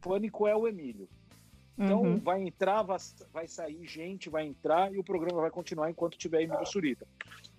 [0.00, 1.08] Pânico é o Emílio.
[1.78, 2.18] Então, uhum.
[2.18, 2.96] vai entrar, vai,
[3.32, 7.06] vai sair gente, vai entrar e o programa vai continuar enquanto tiver Emílio Surita.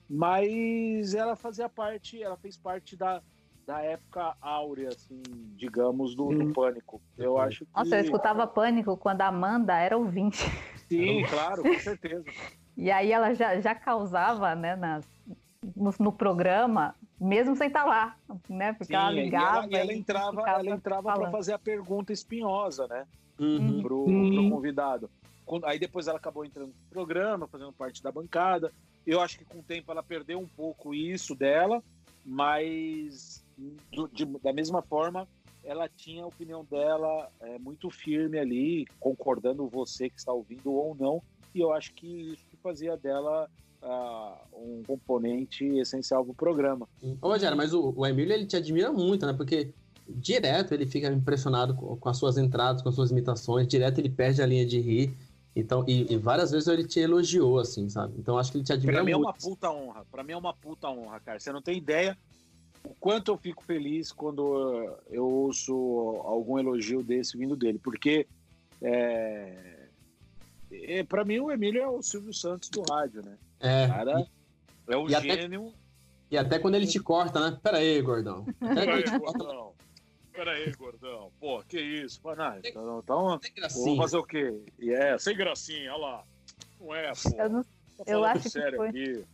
[0.10, 3.22] Mas ela fazia parte, ela fez parte da,
[3.66, 5.22] da época áurea, assim,
[5.56, 7.02] digamos, do, do Pânico.
[7.18, 7.72] Eu acho que...
[7.76, 10.44] Nossa, eu escutava Pânico quando a Amanda era ouvinte.
[10.88, 12.26] Sim, claro, com certeza.
[12.78, 15.04] E aí ela já, já causava, né, nas,
[15.76, 18.16] no, no, programa, mesmo sem estar lá,
[18.48, 18.74] né?
[18.74, 19.66] Porque Sim, ela ligava.
[19.66, 23.08] E ela, e ela entrava, ela entrava para fazer a pergunta espinhosa, né?
[23.40, 23.82] Uhum.
[23.82, 25.10] Pro, pro convidado.
[25.64, 28.72] Aí depois ela acabou entrando no programa, fazendo parte da bancada.
[29.06, 31.82] Eu acho que com o tempo ela perdeu um pouco isso dela,
[32.24, 33.44] mas
[33.92, 35.28] do, de, da mesma forma
[35.64, 40.96] ela tinha a opinião dela é, muito firme ali, concordando você que está ouvindo ou
[40.96, 41.22] não,
[41.54, 43.50] e eu acho que isso fazia dela
[43.82, 46.88] uh, um componente essencial do programa.
[47.22, 49.34] Ô, Rogério, mas o, o Emílio ele te admira muito, né?
[49.34, 49.74] Porque
[50.08, 54.10] direto ele fica impressionado com, com, as suas entradas, com as suas imitações, direto ele
[54.10, 55.14] perde a linha de rir.
[55.56, 58.14] Então, e, e, várias vezes ele te elogiou, assim, sabe?
[58.20, 59.06] Então acho que ele te admira muito.
[59.06, 60.06] Pra mim é uma puta honra.
[60.12, 61.40] Pra mim é uma puta honra, cara.
[61.40, 62.16] Você não tem ideia
[62.84, 65.74] o quanto eu fico feliz quando eu ouço
[66.26, 67.80] algum elogio desse vindo dele.
[67.84, 68.28] Porque,
[68.84, 69.77] é,
[70.72, 73.38] é para mim, o Emílio é o Silvio Santos do rádio, né?
[73.60, 73.88] É.
[73.88, 74.28] cara
[74.88, 75.68] é o e gênio.
[75.68, 75.78] Até,
[76.32, 77.58] e até quando ele te corta, né?
[77.62, 78.46] Pera aí, gordão.
[78.60, 79.74] Pera aí, gordão.
[80.32, 81.32] Pera aí, gordão.
[81.40, 82.22] Pô, que isso?
[82.24, 83.40] Não, então, então
[83.76, 84.54] vamos fazer o quê?
[84.80, 86.24] E é, sem gracinha, olha lá.
[86.80, 87.30] Não é, pô.
[87.38, 87.70] Eu, não, tá
[88.06, 88.90] eu acho que foi...
[88.90, 89.26] Aqui.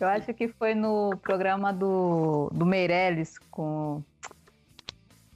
[0.00, 4.02] Eu acho que foi no programa do, do Meirelles com.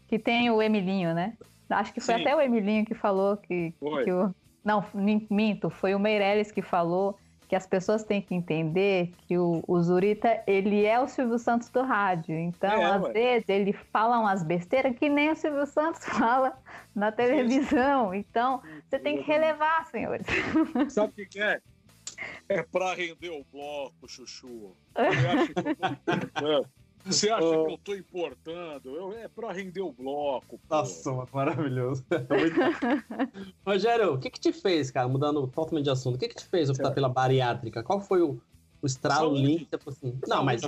[0.09, 1.37] Que tem o Emilinho, né?
[1.71, 2.21] Acho que foi Sim.
[2.23, 3.73] até o Emilinho que falou que,
[4.05, 4.35] que o.
[4.65, 4.85] Não,
[5.29, 9.81] minto, foi o Meirelles que falou que as pessoas têm que entender que o, o
[9.83, 12.37] Zurita, ele é o Silvio Santos do rádio.
[12.37, 13.13] Então, é, às ué.
[13.13, 16.59] vezes, ele fala umas besteiras que nem o Silvio Santos fala
[16.95, 18.15] na televisão.
[18.15, 20.27] Então, você tem que relevar, senhores.
[20.89, 21.61] Sabe o que é?
[22.49, 24.75] É pra render o bloco, Chuchu.
[24.95, 26.67] Você acha que eu
[27.05, 28.97] Você acha que eu tô importando?
[28.97, 30.59] Eu, é pra render o bloco.
[30.59, 30.77] Pô.
[30.77, 32.05] Nossa, maravilhoso.
[33.67, 36.47] Rogério, o que que te fez, cara, mudando totalmente de assunto, o que que te
[36.47, 36.95] fez optar certo.
[36.95, 37.83] pela bariátrica?
[37.83, 38.41] Qual foi o,
[38.81, 39.67] o estralo, link?
[39.67, 40.19] Tipo assim?
[40.27, 40.63] Não, mas,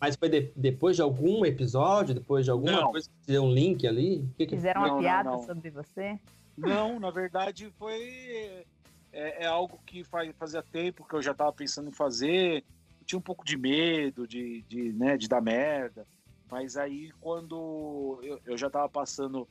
[0.00, 2.90] mas foi de, depois de algum episódio, depois de alguma não.
[2.90, 4.28] coisa que deu um link ali?
[4.36, 4.56] Que que...
[4.56, 5.46] Fizeram uma piada não, não.
[5.46, 6.18] sobre você?
[6.56, 8.64] Não, na verdade foi
[9.12, 12.64] é, é algo que faz, fazia tempo que eu já estava pensando em fazer.
[13.06, 16.06] Tinha um pouco de medo de, de, né, de dar merda.
[16.50, 19.42] Mas aí, quando eu, eu já estava passando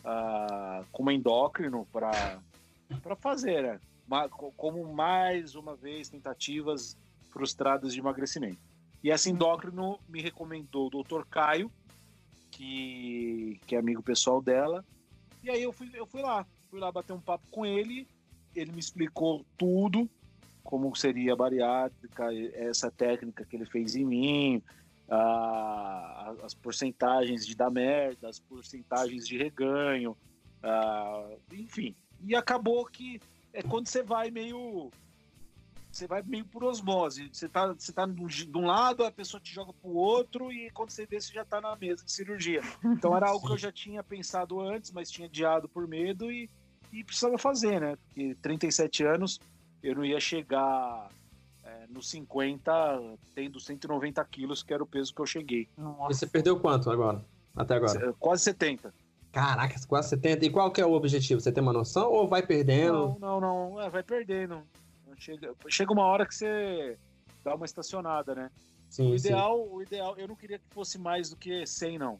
[0.00, 2.40] uh, como endócrino para
[3.16, 3.80] fazer, né?
[4.56, 6.96] como mais uma vez tentativas
[7.30, 8.58] frustradas de emagrecimento.
[9.02, 11.24] E essa endócrino me recomendou o Dr.
[11.30, 11.70] Caio,
[12.50, 14.84] que, que é amigo pessoal dela.
[15.42, 18.06] E aí eu fui, eu fui lá, fui lá bater um papo com ele
[18.54, 20.08] ele me explicou tudo,
[20.62, 24.62] como seria a bariátrica, essa técnica que ele fez em mim,
[25.08, 30.16] a, as porcentagens de dar merda, as porcentagens de reganho,
[30.62, 31.94] a, enfim.
[32.24, 33.20] E acabou que
[33.52, 34.90] é quando você vai meio.
[35.90, 37.28] Você vai meio por osmose.
[37.30, 40.88] Você tá, você tá de um lado, a pessoa te joga pro outro, e quando
[40.88, 42.62] você vê, você já tá na mesa de cirurgia.
[42.82, 46.48] Então era algo que eu já tinha pensado antes, mas tinha adiado por medo e
[46.92, 47.96] e precisava fazer, né?
[47.96, 49.40] Porque 37 anos
[49.82, 51.10] eu não ia chegar
[51.64, 52.72] é, nos 50
[53.34, 55.68] tendo 190 quilos, que era o peso que eu cheguei.
[55.76, 56.12] Nossa.
[56.12, 57.24] E você perdeu quanto agora?
[57.56, 58.12] Até agora?
[58.14, 58.94] Quase 70.
[59.32, 60.46] Caraca, quase 70.
[60.46, 61.40] E qual que é o objetivo?
[61.40, 63.16] Você tem uma noção ou vai perdendo?
[63.18, 63.80] Não, não, não.
[63.80, 64.62] É, vai perdendo.
[65.16, 66.98] Chega, chega uma hora que você
[67.44, 68.50] dá uma estacionada, né?
[68.88, 69.68] Sim, o ideal, sim.
[69.72, 72.18] o ideal, eu não queria que fosse mais do que 100, não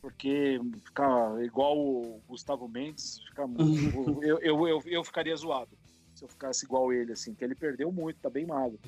[0.00, 3.42] porque ficar igual o Gustavo Mendes, fica,
[4.22, 5.70] eu, eu, eu, eu, ficaria zoado
[6.18, 8.78] se eu ficasse igual ele, assim, que ele perdeu muito, tá bem magro.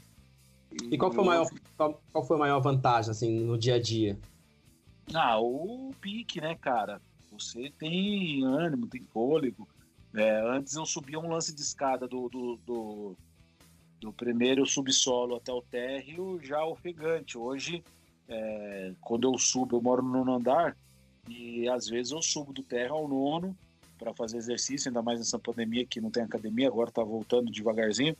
[0.73, 3.77] E, e qual, foi a maior, qual, qual, foi a maior vantagem, assim, no dia
[3.77, 4.19] a dia?
[5.15, 7.01] Ah, o pique, né, cara?
[7.31, 9.69] Você tem ânimo, tem fôlego.
[10.13, 13.17] É, antes eu subia um lance de escada do, do, do,
[14.01, 17.39] do primeiro subsolo até o térreo já ofegante.
[17.39, 17.85] Hoje,
[18.29, 20.77] é, quando eu subo, eu moro no nono andar,
[21.29, 23.57] e às vezes eu subo do terra ao nono
[24.01, 28.17] para fazer exercício, ainda mais nessa pandemia que não tem academia, agora está voltando devagarzinho.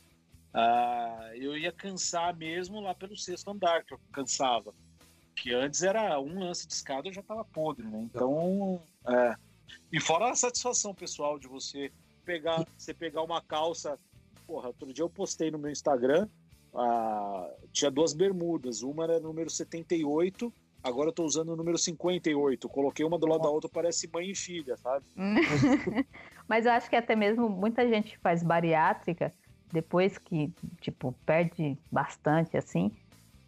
[0.53, 4.71] Ah, eu ia cansar mesmo lá pelo sexto andar, que eu cansava.
[5.35, 7.99] Que antes era um lance de escada, eu já estava podre, né?
[8.03, 9.35] Então, é.
[9.91, 11.91] E fora a satisfação pessoal de você
[12.23, 13.97] pegar, você pegar uma calça.
[14.45, 16.27] Porra, outro dia eu postei no meu Instagram,
[16.75, 22.67] ah, tinha duas bermudas, uma era número 78 Agora eu tô usando o número 58.
[22.67, 25.05] Coloquei uma do lado da outra, parece mãe e filha, sabe?
[26.47, 29.31] Mas eu acho que até mesmo muita gente faz bariátrica
[29.71, 32.91] depois que, tipo, perde bastante, assim.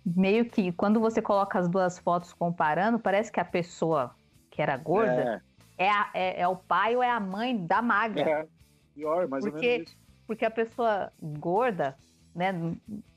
[0.06, 4.16] Meio que quando você coloca as duas fotos comparando, parece que a pessoa
[4.50, 5.42] que era gorda
[5.78, 8.30] é, é, a, é, é o pai ou é a mãe da magra.
[8.30, 8.48] É,
[8.94, 9.98] pior, mais porque, ou menos isso.
[10.28, 11.98] Porque a pessoa gorda,
[12.36, 12.54] né,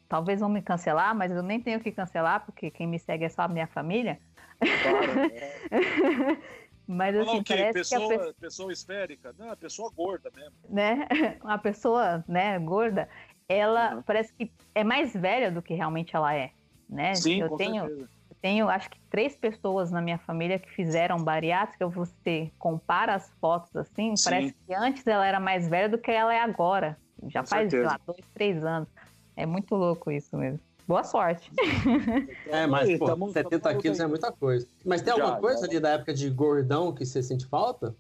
[0.09, 3.29] Talvez vão me cancelar, mas eu nem tenho que cancelar, porque quem me segue é
[3.29, 4.19] só a minha família.
[4.59, 6.38] Claro, é.
[6.87, 8.35] mas assim, parece pessoa, que a pessoa...
[8.40, 10.55] pessoa esférica, não, a pessoa gorda mesmo.
[10.69, 11.07] Né?
[11.42, 13.09] Uma pessoa, né, gorda,
[13.49, 14.03] ela uhum.
[14.03, 16.51] parece que é mais velha do que realmente ela é,
[16.88, 17.14] né?
[17.14, 18.11] Sim, eu com tenho, certeza.
[18.31, 21.87] eu tenho, acho que três pessoas na minha família que fizeram bariátrica.
[21.88, 24.31] Você compara as fotos assim, Sim.
[24.31, 26.97] parece que antes ela era mais velha do que ela é agora.
[27.29, 28.88] Já Com faz, sei lá, dois, três anos.
[29.37, 30.59] É muito louco isso mesmo.
[30.87, 31.51] Boa sorte.
[32.46, 34.66] É, mas pô, tamo, 70 tamo quilos é muita coisa.
[34.85, 35.66] Mas tem alguma já, coisa já.
[35.66, 37.94] ali da época de gordão que você sente falta?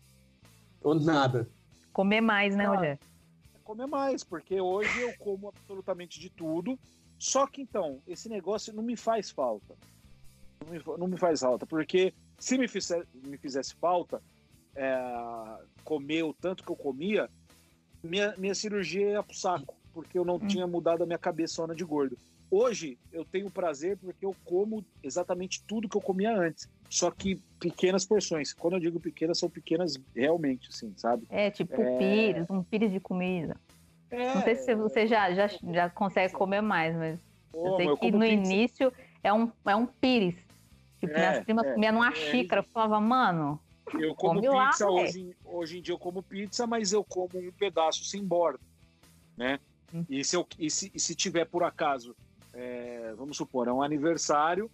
[0.82, 1.48] Ou nada?
[1.92, 2.98] Comer mais, né, ah, Rogério?
[3.64, 6.78] Comer mais, porque hoje eu como absolutamente de tudo.
[7.18, 9.74] Só que então, esse negócio não me faz falta.
[10.64, 14.22] Não me, não me faz falta, porque se me, fizer, me fizesse falta
[14.74, 14.96] é,
[15.82, 17.28] comer o tanto que eu comia,
[18.02, 20.46] minha, minha cirurgia ia pro saco, porque eu não hum.
[20.46, 22.18] tinha mudado a minha cabeçona de gordo.
[22.50, 27.40] Hoje eu tenho prazer porque eu como exatamente tudo que eu comia antes, só que
[27.58, 28.52] pequenas porções.
[28.52, 31.26] Quando eu digo pequenas, são pequenas realmente, assim, sabe?
[31.30, 31.96] É, tipo é...
[31.96, 33.56] pires, um pires de comida.
[34.10, 34.34] É...
[34.34, 37.18] Não sei se você já, já, já consegue comer mais, mas
[37.50, 38.34] Pô, eu sei eu que no pizza.
[38.34, 38.92] início
[39.24, 40.36] é um, é um pires.
[41.00, 43.58] Tipo, é, minhas primas é, comiam numa é, xícara, eu falava, mano.
[43.98, 47.52] Eu como pizza lá, hoje, hoje em dia eu como pizza, mas eu como um
[47.52, 48.60] pedaço sem borda,
[49.36, 49.58] né?
[49.92, 50.04] Hum.
[50.08, 52.14] E, se eu, e, se, e se tiver por acaso
[52.56, 54.70] é, vamos supor, é um aniversário,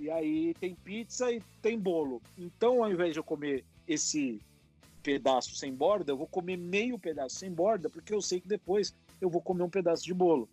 [0.00, 2.22] e aí tem pizza e tem bolo.
[2.36, 4.40] Então, ao invés de eu comer esse
[5.02, 8.94] pedaço sem borda, eu vou comer meio pedaço sem borda, porque eu sei que depois
[9.20, 10.48] eu vou comer um pedaço de bolo,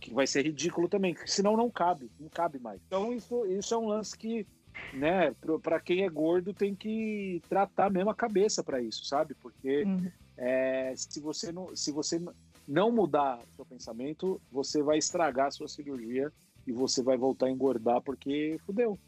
[0.00, 2.80] que vai ser ridículo também, senão não cabe, não cabe mais.
[2.86, 4.46] Então, isso, isso é um lance que,
[4.94, 9.34] né, para quem é gordo tem que tratar mesmo a cabeça para isso, sabe?
[9.34, 10.10] Porque uhum.
[10.36, 12.20] é, se você não, se você
[12.66, 16.32] não mudar seu pensamento, você vai estragar a sua cirurgia
[16.66, 18.98] e você vai voltar a engordar porque fudeu.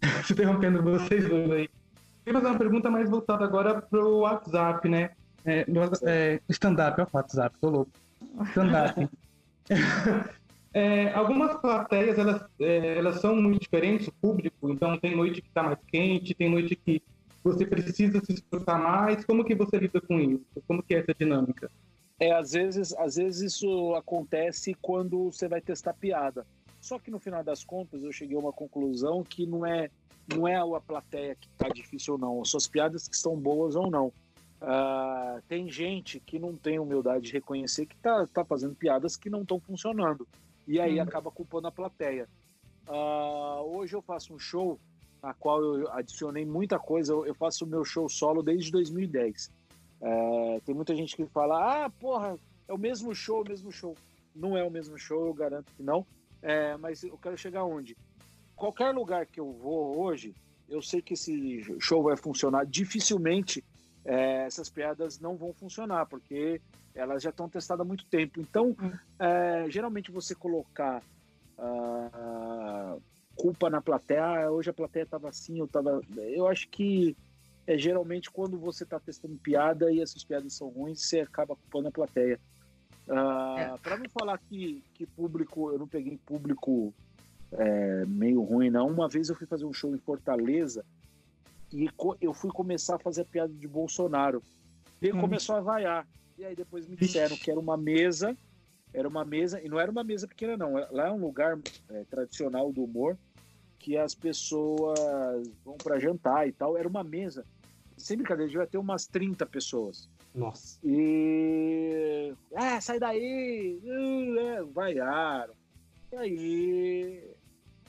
[0.30, 1.70] Interrompendo vocês dois aí.
[2.24, 5.10] Queria fazer uma pergunta mais voltada agora pro WhatsApp, né?
[5.44, 5.66] É,
[6.04, 7.90] é, stand-up, ó, WhatsApp, tô louco.
[8.50, 9.08] Stand-up.
[10.72, 15.50] é, algumas plateias, elas, é, elas são muito diferentes, o público, então tem noite que
[15.50, 17.02] tá mais quente, tem noite que
[17.42, 19.24] você precisa se esforçar mais.
[19.24, 20.46] Como que você lida com isso?
[20.66, 21.70] Como que é essa dinâmica?
[22.22, 26.46] É, às vezes, às vezes isso acontece quando você vai testar piada.
[26.80, 29.90] Só que no final das contas eu cheguei a uma conclusão que não é
[30.32, 33.74] não é a plateia que está difícil ou não, são as piadas que estão boas
[33.74, 34.06] ou não.
[34.06, 39.28] Uh, tem gente que não tem humildade de reconhecer que está tá fazendo piadas que
[39.28, 40.24] não estão funcionando.
[40.68, 41.02] E aí hum.
[41.02, 42.28] acaba culpando a plateia.
[42.86, 44.78] Uh, hoje eu faço um show
[45.20, 47.14] na qual eu adicionei muita coisa.
[47.14, 49.50] Eu faço o meu show solo desde 2010.
[50.02, 52.36] É, tem muita gente que fala, ah, porra,
[52.66, 53.96] é o mesmo show, o mesmo show.
[54.34, 56.04] Não é o mesmo show, eu garanto que não.
[56.42, 57.96] É, mas eu quero chegar onde?
[58.56, 60.34] Qualquer lugar que eu vou hoje,
[60.68, 62.66] eu sei que esse show vai funcionar.
[62.66, 63.64] Dificilmente
[64.04, 66.60] é, essas piadas não vão funcionar, porque
[66.94, 68.40] elas já estão testadas há muito tempo.
[68.40, 68.92] Então, hum.
[69.18, 71.02] é, geralmente você colocar
[71.58, 73.00] uh,
[73.34, 76.00] culpa na plateia, ah, hoje a plateia estava assim, eu estava.
[76.16, 77.16] Eu acho que
[77.66, 81.88] é geralmente quando você está testando piada e essas piadas são ruins, você acaba culpando
[81.88, 82.40] a plateia.
[83.08, 83.78] Uh, é.
[83.82, 86.94] Para não falar que, que público, eu não peguei público
[87.52, 88.88] é, meio ruim, não.
[88.88, 90.84] Uma vez eu fui fazer um show em Fortaleza
[91.72, 91.88] e
[92.20, 94.42] eu fui começar a fazer a piada de Bolsonaro.
[95.00, 95.20] E ele hum.
[95.20, 96.06] começou a vaiar.
[96.38, 98.36] E aí depois me disseram que era uma mesa,
[98.92, 100.74] era uma mesa, e não era uma mesa pequena, não.
[100.90, 101.58] Lá é um lugar
[101.90, 103.16] é, tradicional do humor
[103.78, 104.98] que as pessoas
[105.64, 106.76] vão para jantar e tal.
[106.76, 107.44] Era uma mesa,
[108.02, 110.08] sem brincadeira, devia ter umas 30 pessoas.
[110.34, 110.78] Nossa.
[110.84, 112.34] E.
[112.52, 113.80] É, sai daí!
[114.38, 115.54] É, vaiaram.
[116.12, 117.34] E aí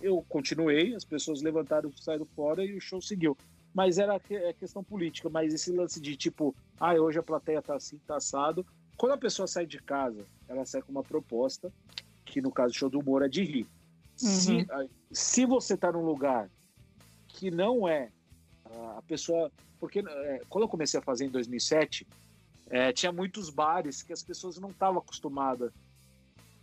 [0.02, 3.38] eu continuei, as pessoas levantaram, saíram fora e o show seguiu.
[3.74, 7.76] Mas era é questão política, mas esse lance de tipo, ah, hoje a plateia tá
[7.76, 8.66] assim, tá assado.
[8.96, 11.72] Quando a pessoa sai de casa, ela sai com uma proposta,
[12.26, 13.68] que no caso do show do humor é de rir.
[14.22, 14.30] Uhum.
[14.30, 14.68] Se,
[15.12, 16.50] se você está num lugar
[17.28, 18.12] que não é
[18.98, 19.52] a pessoa.
[19.80, 22.08] Porque é, quando eu comecei a fazer em 2007,
[22.70, 25.72] é, tinha muitos bares que as pessoas não estavam acostumadas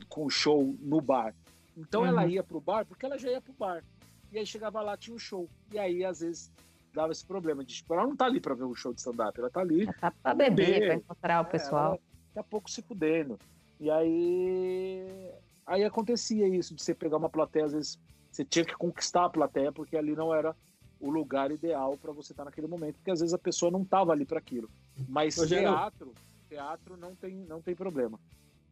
[0.09, 1.35] com o show no bar.
[1.77, 2.09] Então uhum.
[2.09, 3.85] ela ia pro bar porque ela já ia pro bar.
[4.33, 5.49] E aí chegava lá, tinha um show.
[5.73, 6.53] E aí, às vezes,
[6.93, 9.39] dava esse problema de tipo, ela não tá ali para ver um show de stand-up,
[9.39, 9.83] ela tá ali.
[9.83, 12.01] Ela tá pra beber, pra encontrar o é, pessoal.
[12.29, 13.39] Daqui a pouco se fudendo.
[13.81, 15.31] E aí
[15.71, 17.97] Aí acontecia isso, de você pegar uma plateia, às vezes
[18.29, 20.55] você tinha que conquistar a plateia, porque ali não era
[21.01, 24.13] o lugar ideal para você estar naquele momento, porque às vezes a pessoa não estava
[24.13, 24.69] ali para aquilo.
[25.09, 26.13] Mas teatro,
[26.49, 28.21] teatro não tem, não tem problema.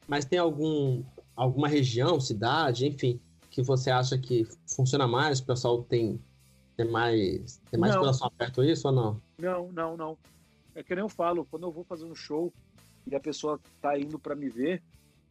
[0.06, 1.02] Mas tem algum,
[1.34, 3.20] alguma região, cidade, enfim,
[3.50, 5.40] que você acha que funciona mais?
[5.40, 6.20] O pessoal tem,
[6.76, 9.22] tem mais, tem mais coração aberto isso ou não?
[9.38, 10.18] Não, não, não.
[10.74, 12.52] É que nem eu falo, quando eu vou fazer um show
[13.06, 14.82] e a pessoa tá indo para me ver,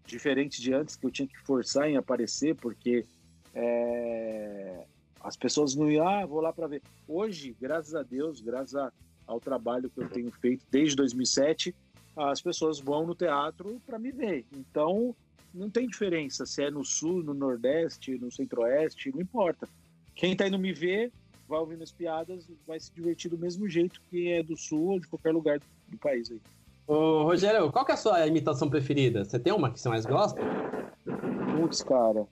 [0.06, 3.06] diferente de antes que eu tinha que forçar em aparecer porque
[3.54, 4.86] é,
[5.28, 6.82] as pessoas não iam, ah, vou lá para ver.
[7.06, 8.94] Hoje, graças a Deus, graças a,
[9.28, 11.76] ao trabalho que eu tenho feito desde 2007,
[12.16, 14.46] as pessoas vão no teatro para me ver.
[14.54, 15.14] Então,
[15.54, 19.68] não tem diferença se é no sul, no nordeste, no centro-oeste, não importa.
[20.16, 21.12] Quem está indo me ver
[21.46, 25.00] vai ouvindo as piadas, vai se divertir do mesmo jeito que é do sul ou
[25.00, 25.60] de qualquer lugar
[25.90, 26.40] do país aí.
[26.88, 29.26] Ô, Rogério, qual é a sua imitação preferida?
[29.26, 30.40] Você tem uma que você mais gosta?
[31.54, 32.26] Putz, cara.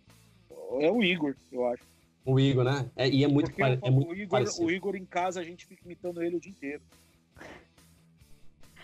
[0.80, 1.95] É o Igor, eu acho.
[2.26, 2.90] O Igor, né?
[2.96, 3.80] É, e é muito, pare...
[3.84, 4.66] é muito o Igor, parecido.
[4.66, 6.82] O Igor em casa, a gente fica imitando ele o dia inteiro.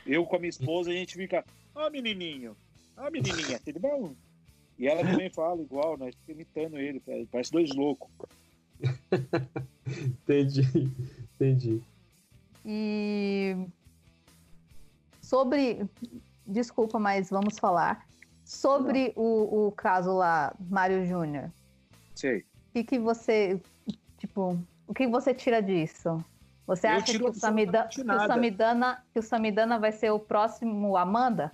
[0.05, 2.55] Eu com a minha esposa, a gente fica, ó oh, menininho,
[2.95, 4.13] ó oh, menininha, tudo bom?
[4.77, 6.21] E ela também fala igual, nós né?
[6.21, 8.09] fica imitando ele, parece dois loucos.
[9.87, 10.61] entendi,
[11.35, 11.81] entendi.
[12.65, 13.55] E
[15.19, 15.87] sobre,
[16.45, 18.07] desculpa, mas vamos falar
[18.43, 21.51] sobre o, o caso lá, Mário Júnior.
[22.15, 22.43] Sei.
[22.71, 23.61] O que, que você,
[24.17, 24.57] tipo,
[24.87, 26.23] o que você tira disso?
[26.65, 30.17] Você eu acha que o, Samidana, que, o Samidana, que o Samidana vai ser o
[30.17, 31.51] próximo Amanda?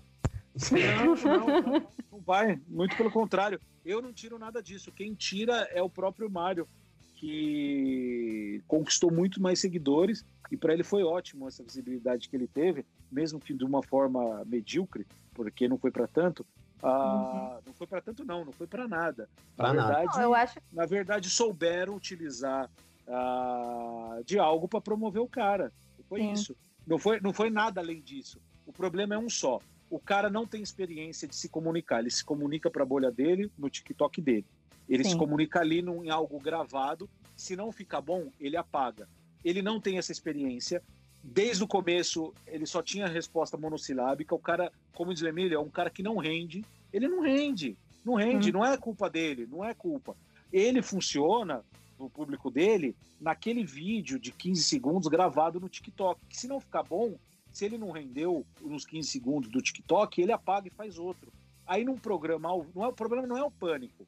[0.71, 2.61] Não, não, não, não vai.
[2.67, 3.59] Muito pelo contrário.
[3.83, 4.91] Eu não tiro nada disso.
[4.91, 6.67] Quem tira é o próprio Mário,
[7.15, 12.85] que conquistou muito mais seguidores e para ele foi ótimo essa visibilidade que ele teve,
[13.11, 16.45] mesmo que de uma forma medíocre, porque não foi para tanto.
[16.81, 17.61] Ah, uhum.
[17.65, 19.29] Não foi para tanto, não, não foi para nada.
[19.55, 20.59] Pra na verdade, não, eu acho...
[20.71, 22.69] na verdade, souberam utilizar
[23.07, 25.71] ah, de algo para promover o cara.
[26.07, 26.31] Foi Sim.
[26.31, 26.55] isso.
[26.85, 28.39] Não foi, não foi nada além disso.
[28.65, 29.59] O problema é um só.
[29.89, 31.99] O cara não tem experiência de se comunicar.
[31.99, 34.45] Ele se comunica para a bolha dele, no TikTok dele.
[34.87, 35.11] Ele Sim.
[35.11, 37.09] se comunica ali num, em algo gravado.
[37.35, 39.07] Se não ficar bom, ele apaga.
[39.43, 40.81] Ele não tem essa experiência.
[41.29, 44.33] Desde o começo, ele só tinha resposta monossilábica.
[44.33, 46.63] O cara, como diz o Emílio, é um cara que não rende.
[46.93, 47.77] Ele não rende.
[48.03, 48.49] Não rende.
[48.49, 48.53] Hum.
[48.53, 49.45] Não é culpa dele.
[49.45, 50.15] Não é culpa.
[50.53, 51.65] Ele funciona
[51.99, 56.21] no público dele naquele vídeo de 15 segundos gravado no TikTok.
[56.29, 57.15] Que se não ficar bom,
[57.51, 61.29] se ele não rendeu nos 15 segundos do TikTok, ele apaga e faz outro.
[61.65, 64.07] Aí num programa, não é, o problema não é o pânico.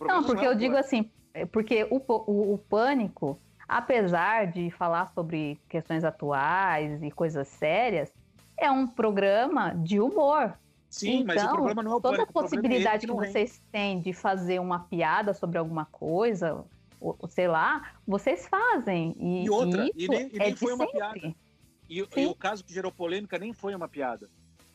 [0.00, 3.36] O não, porque não é eu digo assim, é porque o, o, o pânico,
[3.76, 8.12] apesar de falar sobre questões atuais e coisas sérias,
[8.56, 10.54] é um programa de humor.
[10.90, 12.32] Sim, então, mas o então, problema não é o toda pânico.
[12.32, 16.64] Toda a possibilidade que, que vocês têm de fazer uma piada sobre alguma coisa,
[17.00, 19.16] ou, sei lá, vocês fazem.
[19.18, 21.34] E, e outra, e, e nem, e nem foi uma piada.
[21.88, 24.28] E, e, o caso que gerou polêmica nem foi uma piada.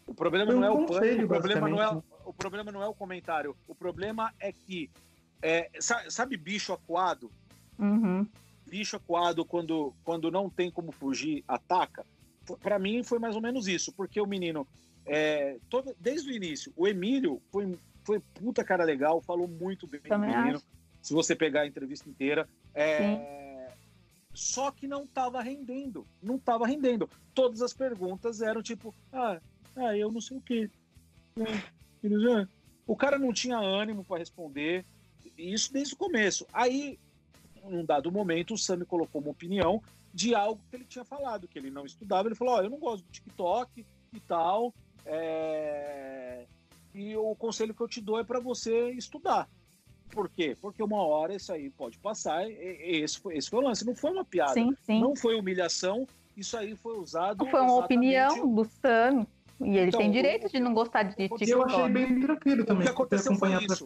[0.07, 2.93] O problema não é o pânico, o problema não é, o problema não é o
[2.95, 3.55] comentário.
[3.67, 4.89] O problema é que,
[5.41, 7.29] é, sabe, bicho acuado?
[7.77, 8.27] Uhum.
[8.67, 12.05] Bicho acuado, quando, quando não tem como fugir, ataca.
[12.61, 14.67] Para mim foi mais ou menos isso, porque o menino,
[15.05, 20.01] é, todo, desde o início, o Emílio foi, foi puta cara legal, falou muito bem
[20.01, 20.57] Também do menino.
[20.57, 22.49] Acho se você pegar a entrevista inteira.
[22.75, 23.71] É...
[24.33, 26.05] Só que não estava rendendo.
[26.21, 27.09] Não estava rendendo.
[27.33, 29.39] Todas as perguntas eram tipo, ah,
[29.77, 30.69] ah eu não sei o quê.
[31.37, 32.47] É,
[32.85, 34.85] o cara não tinha ânimo para responder.
[35.37, 36.45] Isso desde o começo.
[36.51, 36.99] Aí,
[37.69, 39.81] num dado momento, o Sami colocou uma opinião
[40.13, 42.27] de algo que ele tinha falado, que ele não estudava.
[42.27, 44.73] Ele falou: Ó, oh, eu não gosto do TikTok e tal.
[45.05, 46.45] É...
[46.93, 49.47] E o conselho que eu te dou é para você estudar.
[50.09, 50.57] Por quê?
[50.59, 52.49] Porque uma hora isso aí pode passar.
[52.49, 53.85] E, esse, foi, esse foi o lance.
[53.85, 54.53] Não foi uma piada.
[54.53, 54.99] Sim, sim.
[54.99, 56.07] Não foi humilhação.
[56.35, 57.43] Isso aí foi usado.
[57.43, 59.27] Não foi uma opinião do Sam.
[59.59, 61.49] E ele então, tem direito o, de não gostar de TikTok.
[61.49, 62.83] Eu achei bem tranquilo também.
[62.83, 63.83] O que aconteceu foi isso.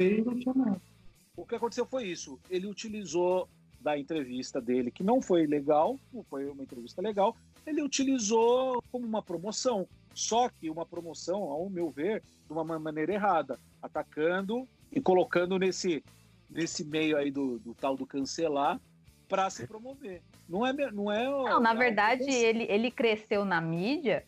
[1.35, 2.39] O que aconteceu foi isso.
[2.49, 3.47] Ele utilizou
[3.81, 9.05] da entrevista dele, que não foi legal, não foi uma entrevista legal, ele utilizou como
[9.05, 9.87] uma promoção.
[10.13, 16.03] Só que uma promoção, ao meu ver, de uma maneira errada, atacando e colocando nesse,
[16.49, 18.79] nesse meio aí do, do tal do cancelar
[19.27, 20.21] para se promover.
[20.47, 20.73] Não é.
[20.91, 24.25] Não, é, não na verdade, ele, ele cresceu na mídia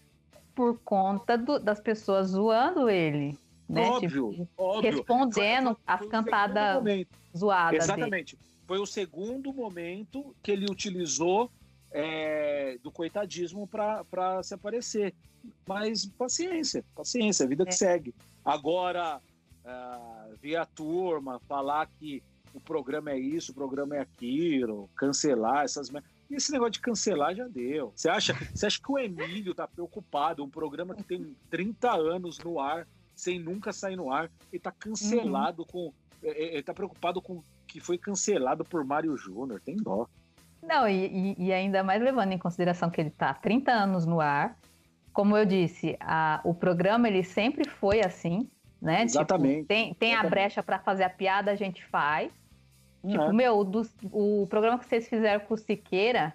[0.56, 3.38] por conta do, das pessoas zoando ele.
[3.68, 3.90] Né?
[3.90, 4.92] Óbvio, tipo, óbvio.
[4.92, 6.84] Respondendo as cantadas
[7.36, 7.84] zoadas.
[7.84, 8.36] Exatamente.
[8.38, 8.53] Dele.
[8.74, 11.52] Foi o segundo momento que ele utilizou
[11.92, 15.14] é, do coitadismo para se aparecer.
[15.68, 17.66] Mas paciência, paciência, a vida é.
[17.68, 18.16] que segue.
[18.44, 19.22] Agora,
[19.64, 25.66] uh, ver a turma falar que o programa é isso, o programa é aquilo, cancelar
[25.66, 25.90] essas.
[26.28, 27.94] E esse negócio de cancelar já deu.
[27.96, 30.44] Você acha, você acha que o Emílio tá preocupado?
[30.44, 34.72] Um programa que tem 30 anos no ar, sem nunca sair no ar, ele tá
[34.72, 35.68] cancelado uhum.
[35.68, 35.94] com.
[36.24, 37.44] É, é, ele tá preocupado com
[37.74, 39.60] que foi cancelado por Mário Júnior.
[39.60, 40.08] Tem dó.
[40.62, 44.58] Não, e, e, ainda mais levando em consideração que ele tá 30 anos no ar.
[45.12, 48.48] Como eu disse, a, o programa ele sempre foi assim
[48.84, 49.06] né?
[49.06, 49.56] Tipo, Exatamente.
[49.56, 50.28] Tipo, tem, tem Exatamente.
[50.28, 52.32] a brecha para fazer a piada, a gente faz.
[53.06, 56.34] Tipo, meu, do, o programa que vocês fizeram com o Siqueira,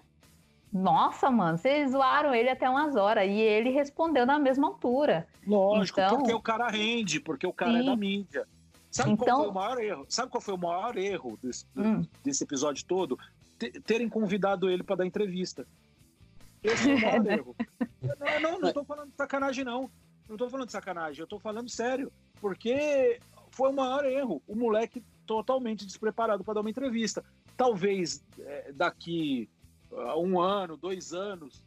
[0.73, 5.27] Nossa, mano, vocês zoaram ele até umas horas e ele respondeu na mesma altura.
[5.47, 6.17] Lógico, então...
[6.17, 7.79] porque o cara rende, porque o cara Sim.
[7.79, 8.47] é da mídia.
[8.91, 9.25] Sabe então...
[9.25, 10.05] qual foi o maior erro?
[10.09, 12.01] Sabe qual foi o maior erro desse, hum.
[12.23, 13.17] desse episódio todo?
[13.83, 15.67] terem convidado ele para dar entrevista.
[16.63, 17.55] Esse é o maior erro.
[18.01, 19.91] Não, não, não tô falando de sacanagem, não.
[20.27, 22.11] Não tô falando de sacanagem, eu tô falando sério.
[22.39, 23.19] Porque
[23.51, 24.41] foi o maior erro.
[24.47, 27.23] O moleque totalmente despreparado para dar uma entrevista.
[27.57, 29.49] Talvez é, daqui
[29.91, 31.61] uh, um ano, dois anos,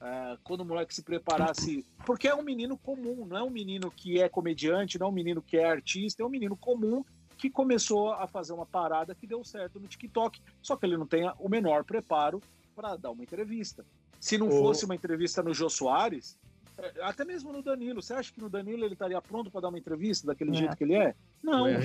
[0.00, 1.84] uh, quando o moleque se preparasse.
[2.04, 5.14] Porque é um menino comum, não é um menino que é comediante, não é um
[5.14, 7.04] menino que é artista, é um menino comum
[7.36, 10.40] que começou a fazer uma parada que deu certo no TikTok.
[10.60, 12.42] Só que ele não tem o menor preparo
[12.74, 13.84] para dar uma entrevista.
[14.20, 16.36] Se não fosse uma entrevista no Jô Soares,
[16.76, 19.68] é, até mesmo no Danilo, você acha que no Danilo ele estaria pronto para dar
[19.68, 20.54] uma entrevista daquele é.
[20.54, 21.14] jeito que ele é?
[21.42, 21.66] Não.
[21.66, 21.80] É.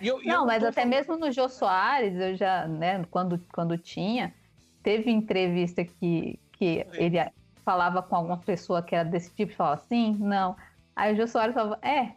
[0.00, 0.90] E eu, não, mas até falando...
[0.90, 4.34] mesmo no Jô Soares, eu já, né, quando, quando tinha,
[4.82, 7.04] teve entrevista que, que é.
[7.04, 7.18] ele
[7.64, 10.56] falava com alguma pessoa que era desse tipo e falava assim, não.
[10.94, 12.12] Aí o Jô Soares falava, é,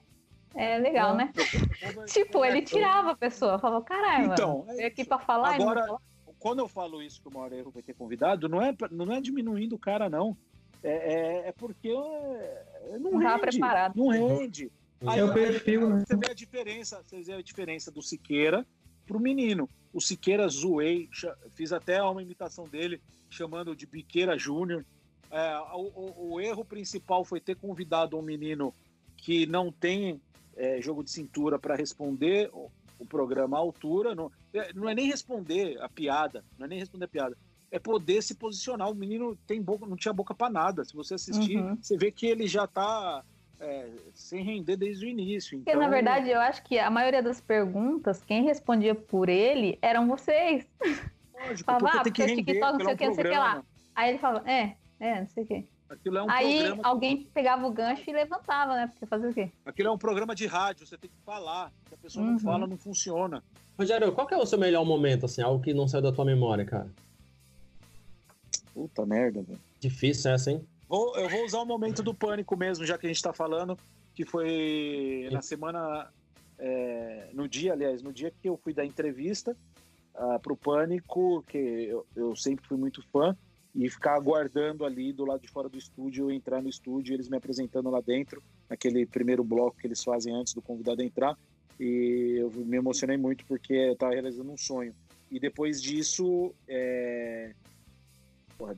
[0.56, 1.34] é legal, não, né?
[2.08, 5.88] tipo, ele tirava a pessoa, falava, caralho, então, mano, veio aqui pra falar agora, e
[5.88, 6.00] não
[6.40, 9.76] Quando eu falo isso que o Maurício vai ter convidado, não é, não é diminuindo
[9.76, 10.38] o cara, não.
[10.84, 13.96] É, é, é porque é, não, não rende, preparado.
[13.96, 14.72] Não rende.
[15.06, 16.04] Aí, é o perfil, né?
[16.08, 18.66] Você vê a diferença, você vê a diferença do Siqueira
[19.06, 19.70] pro menino.
[19.94, 21.10] O Siqueira zoei,
[21.54, 24.86] fiz até uma imitação dele, chamando de Biqueira Júnior.
[25.30, 28.74] É, o, o, erro principal foi ter convidado um menino
[29.18, 30.22] que não tem
[30.56, 34.16] é, jogo de cintura para responder o, o, programa à altura.
[34.16, 37.38] Não é, não é nem responder a piada, não é nem responder a piada
[37.70, 38.90] é poder se posicionar.
[38.90, 40.86] O menino tem boca, não tinha boca para nada.
[40.86, 41.76] Se você assistir, uhum.
[41.76, 43.24] você vê que ele já está
[43.60, 45.58] é, sem render desde o início.
[45.58, 45.74] Então...
[45.74, 50.08] Porque, na verdade, eu acho que a maioria das perguntas, quem respondia por ele eram
[50.08, 50.68] vocês.
[51.34, 53.64] Lógico, falava, ah, porque render, TikTok, não sei o que, não sei o que lá.
[53.96, 55.68] Aí ele falava, é, é, não sei o que.
[55.90, 56.82] Aquilo é um Aí programa...
[56.84, 58.88] alguém pegava o gancho e levantava, né?
[58.88, 59.50] Porque fazer o quê?
[59.66, 61.72] Aquilo é um programa de rádio, você tem que falar.
[61.88, 62.32] Se a pessoa uhum.
[62.34, 63.42] não fala, não funciona.
[63.78, 66.26] Rogério, qual que é o seu melhor momento, assim, algo que não saiu da tua
[66.26, 66.90] memória, cara?
[68.74, 69.60] Puta merda, velho.
[69.80, 70.68] Difícil essa, hein?
[70.88, 73.78] Vou, eu vou usar o momento do pânico mesmo, já que a gente tá falando,
[74.16, 76.12] que foi na semana.
[76.60, 79.56] É, no dia, aliás, no dia que eu fui dar entrevista
[80.16, 83.38] uh, pro Pânico, que eu, eu sempre fui muito fã,
[83.78, 87.30] e ficar aguardando ali do lado de fora do estúdio, eu entrar no estúdio, eles
[87.30, 91.38] me apresentando lá dentro, naquele primeiro bloco que eles fazem antes do convidado entrar.
[91.80, 94.96] E eu me emocionei muito porque eu tava realizando um sonho.
[95.30, 97.54] E depois disso, é,
[98.58, 98.76] Porra,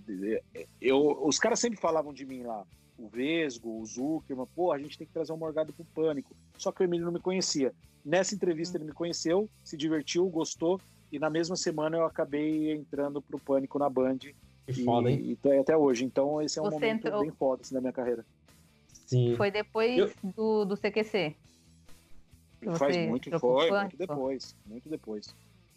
[0.82, 2.66] eu, os caras sempre falavam de mim lá,
[2.98, 6.36] o Vesgo, o Zuckerman, pô, a gente tem que trazer um Morgado pro Pânico.
[6.58, 7.74] Só que o Emílio não me conhecia.
[8.04, 10.80] Nessa entrevista ele me conheceu, se divertiu, gostou,
[11.12, 14.18] e na mesma semana eu acabei entrando pro Pânico na Band.
[14.18, 15.32] Que e, foda, hein?
[15.32, 16.04] E tô aí até hoje.
[16.04, 17.22] Então esse é um Você momento entrou...
[17.22, 18.26] bem foda assim, da minha carreira.
[19.08, 19.36] Sim.
[19.36, 20.12] Foi depois eu...
[20.36, 21.36] do, do CQC?
[22.78, 25.28] Faz muito, foi, muito depois, muito depois.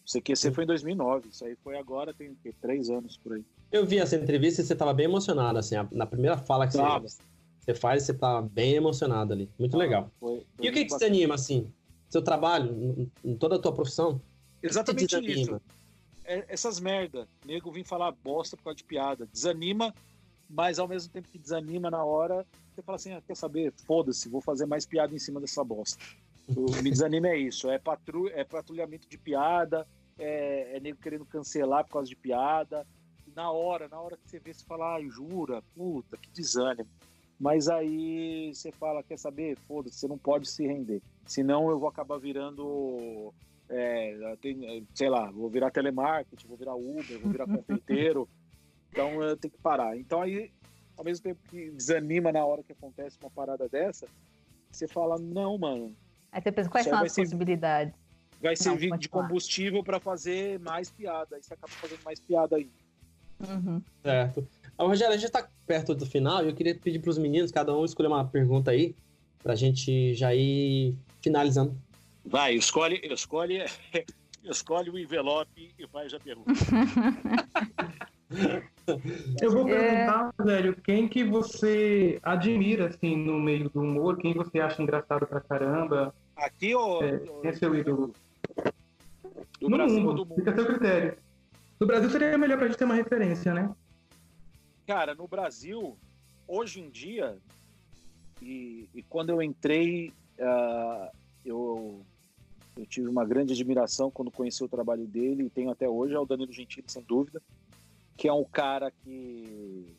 [0.04, 3.44] O CQC foi em 2009, isso aí foi agora, tem três anos por aí.
[3.72, 7.16] Eu vi essa entrevista e você estava bem emocionado, assim, na primeira fala que você,
[7.58, 9.48] você faz, você tá bem emocionado ali.
[9.58, 10.10] Muito ah, legal.
[10.20, 11.72] Foi, foi e o que, que te anima, assim?
[12.10, 14.20] Seu trabalho, em toda a tua profissão?
[14.62, 15.58] Exatamente isso.
[16.24, 17.26] É, essas merda.
[17.46, 19.26] Nego vim falar bosta por causa de piada.
[19.32, 19.94] Desanima,
[20.48, 23.72] mas ao mesmo tempo que desanima na hora, você fala assim, ah, quer saber?
[23.86, 26.02] Foda-se, vou fazer mais piada em cima dessa bosta.
[26.48, 29.86] O me desanima é isso, é, patru, é patrulhamento de piada,
[30.18, 32.86] é, é nego querendo cancelar por causa de piada,
[33.34, 36.88] na hora, na hora que você vê, você fala, ah, jura, puta, que desânimo.
[37.38, 39.56] Mas aí você fala, quer saber?
[39.66, 41.02] Foda-se, você não pode se render.
[41.26, 43.32] Senão eu vou acabar virando,
[43.68, 48.28] é, tem, sei lá, vou virar telemarketing, vou virar Uber, vou virar confeiteiro.
[48.92, 49.96] então eu tenho que parar.
[49.96, 50.52] Então aí,
[50.96, 54.06] ao mesmo tempo que desanima na hora que acontece uma parada dessa,
[54.70, 55.96] você fala, não, mano.
[56.30, 57.94] Aí você pensa, quais são as ser, possibilidades?
[58.40, 61.36] Vai servir de combustível para fazer mais piada.
[61.36, 62.81] Aí você acaba fazendo mais piada ainda.
[63.48, 63.82] Uhum.
[64.02, 64.46] Certo.
[64.78, 67.50] Ah, Rogério, a gente está perto do final e eu queria pedir para os meninos,
[67.50, 68.94] cada um escolher uma pergunta aí,
[69.42, 71.76] para a gente já ir finalizando.
[72.24, 73.64] Vai, escolhe, escolhe,
[74.44, 76.52] escolhe o envelope e faz a pergunta.
[79.40, 80.44] eu vou perguntar, é...
[80.44, 85.40] velho, quem que você admira, assim, no meio do humor, quem você acha engraçado pra
[85.40, 86.14] caramba?
[86.36, 87.02] Aqui ou...
[87.02, 88.14] É, quem é seu ídolo?
[89.60, 90.34] Do no Brasil mundo, do mundo.
[90.36, 91.16] Fica a seu critério.
[91.82, 93.74] No Brasil seria melhor pra gente ter uma referência, né?
[94.86, 95.98] Cara, no Brasil,
[96.46, 97.36] hoje em dia,
[98.40, 101.10] e, e quando eu entrei, uh,
[101.44, 102.00] eu,
[102.76, 106.18] eu tive uma grande admiração quando conheci o trabalho dele, e tenho até hoje, é
[106.20, 107.42] o Danilo Gentili, sem dúvida.
[108.16, 109.92] que é um cara que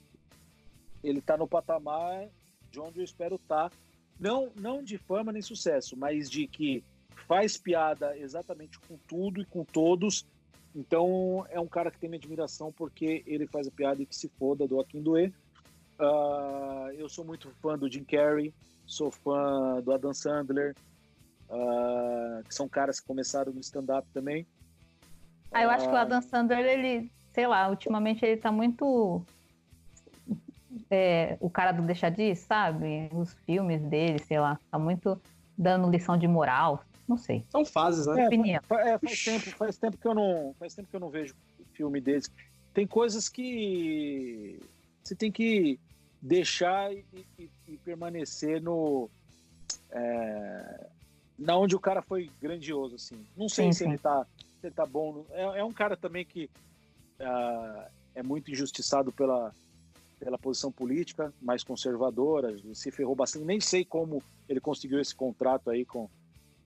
[1.03, 2.29] ele tá no patamar
[2.71, 3.69] de onde eu espero estar.
[3.69, 3.75] Tá.
[4.17, 6.81] Não, não de fama nem sucesso, mas de que
[7.27, 10.25] faz piada exatamente com tudo e com todos.
[10.75, 14.15] Então é um cara que tem minha admiração porque ele faz a piada e que
[14.15, 15.33] se foda do Akin Doe.
[15.99, 18.53] Uh, eu sou muito fã do Jim Carrey,
[18.85, 20.75] sou fã do Adam Sandler,
[21.49, 24.47] uh, que são caras que começaram no stand-up também.
[25.51, 29.23] Ah, eu acho que o Adam Sandler, ele, sei lá, ultimamente ele tá muito.
[30.89, 33.09] É, o cara do Deixa de sabe?
[33.13, 35.21] Os filmes dele, sei lá, tá muito
[35.55, 36.83] dando lição de moral.
[37.07, 37.43] Não sei.
[37.49, 38.29] São fases, né?
[38.31, 38.55] É,
[38.89, 41.35] é, faz, tempo, faz tempo que eu não, faz tempo que eu não vejo
[41.73, 42.29] filme deles.
[42.73, 44.59] Tem coisas que
[45.03, 45.79] você tem que
[46.21, 47.03] deixar e,
[47.37, 49.09] e, e permanecer no
[49.91, 50.87] é,
[51.37, 53.25] na onde o cara foi grandioso assim.
[53.35, 53.89] Não sei sim, se sim.
[53.89, 54.25] ele tá
[54.61, 55.25] se ele tá bom.
[55.31, 56.49] É, é um cara também que
[57.19, 59.53] uh, é muito injustiçado pela
[60.19, 63.43] pela posição política mais conservadora, se ferrou bastante.
[63.43, 66.09] Nem sei como ele conseguiu esse contrato aí com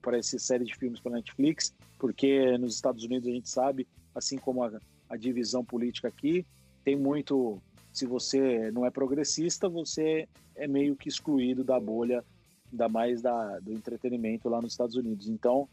[0.08, 4.38] para essa série de filmes para Netflix, porque nos Estados Unidos a gente sabe, assim
[4.38, 6.46] como a, a divisão política aqui,
[6.82, 7.60] tem muito
[7.92, 12.24] se você não é progressista, você é meio que excluído da bolha,
[12.72, 15.28] ainda mais da, do entretenimento lá nos Estados Unidos.
[15.28, 15.68] Então,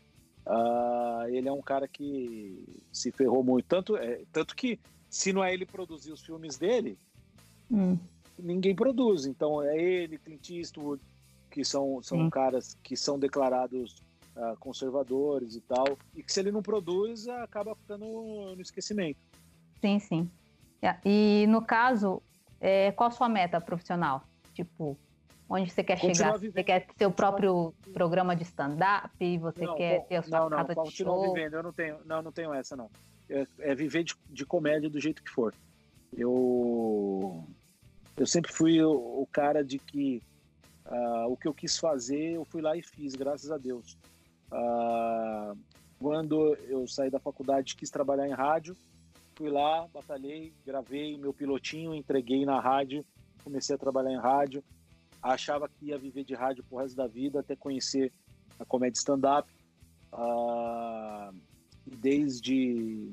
[0.46, 2.62] uh, ele é um cara que
[2.92, 3.66] se ferrou muito.
[3.68, 4.78] Tanto, é, tanto que,
[5.10, 6.98] se não é ele produzir os filmes dele,
[7.72, 7.98] hum.
[8.38, 9.26] ninguém produz.
[9.26, 11.02] Então, é ele, Clint Eastwood,
[11.50, 12.30] que são, são hum.
[12.30, 14.04] caras que são declarados
[14.36, 18.06] uh, conservadores e tal, e que se ele não produz, acaba ficando
[18.56, 19.20] no esquecimento.
[19.82, 20.32] Sim, sim.
[20.82, 22.22] É, e no caso,
[22.60, 24.24] é, qual a sua meta profissional?
[24.54, 24.98] Tipo,
[25.50, 26.34] onde você quer chegar?
[26.38, 26.54] Vivendo.
[26.54, 29.38] Você quer ter o próprio programa de stand-up?
[29.40, 31.34] Você não, quer ter a sua não, casa não, de show?
[31.34, 31.56] vivendo.
[31.56, 32.90] Eu não tenho, não, não tenho essa, não.
[33.30, 35.54] É, é, viver de, de comédia do jeito que for.
[36.16, 37.44] Eu,
[38.16, 40.22] eu sempre fui o, o cara de que
[40.86, 43.98] uh, o que eu quis fazer, eu fui lá e fiz, graças a Deus.
[44.56, 45.58] Uh,
[46.00, 48.76] quando eu saí da faculdade, quis trabalhar em rádio,
[49.36, 53.06] Fui lá, batalhei, gravei meu pilotinho, entreguei na rádio,
[53.44, 54.64] comecei a trabalhar em rádio.
[55.22, 58.14] Achava que ia viver de rádio pro resto da vida, até conhecer
[58.58, 59.50] a comédia stand-up.
[60.14, 61.34] Ah,
[61.86, 63.12] desde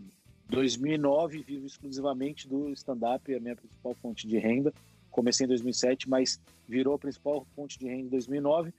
[0.48, 4.72] 2009 vivo exclusivamente do stand-up, é a minha principal fonte de renda.
[5.10, 8.72] Comecei em 2007, mas virou a principal fonte de renda em 2009.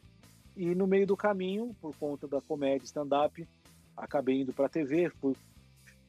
[0.55, 3.47] E no meio do caminho, por conta da comédia stand-up,
[3.97, 5.35] acabei indo para a TV, fui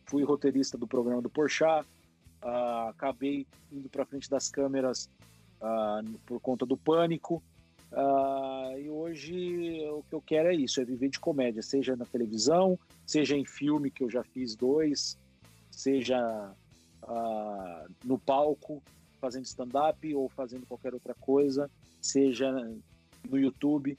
[0.07, 1.87] fui roteirista do programa do Porchat,
[2.43, 5.09] uh, acabei indo para frente das câmeras
[5.61, 7.43] uh, por conta do pânico.
[7.91, 12.05] Uh, e hoje o que eu quero é isso, é viver de comédia, seja na
[12.05, 15.19] televisão, seja em filme, que eu já fiz dois,
[15.71, 16.53] seja
[18.03, 18.83] no palco,
[19.21, 21.71] fazendo stand-up ou fazendo qualquer outra coisa,
[22.01, 22.51] seja
[23.29, 23.97] no YouTube,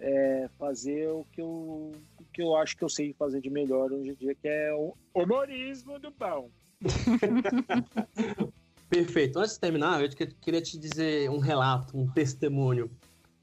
[0.00, 1.92] é fazer o que eu
[2.32, 4.94] que eu acho que eu sei fazer de melhor hoje em dia, que é o
[5.14, 6.50] humorismo do bom.
[8.90, 9.38] Perfeito.
[9.38, 10.08] Antes de terminar, eu
[10.40, 12.90] queria te dizer um relato, um testemunho.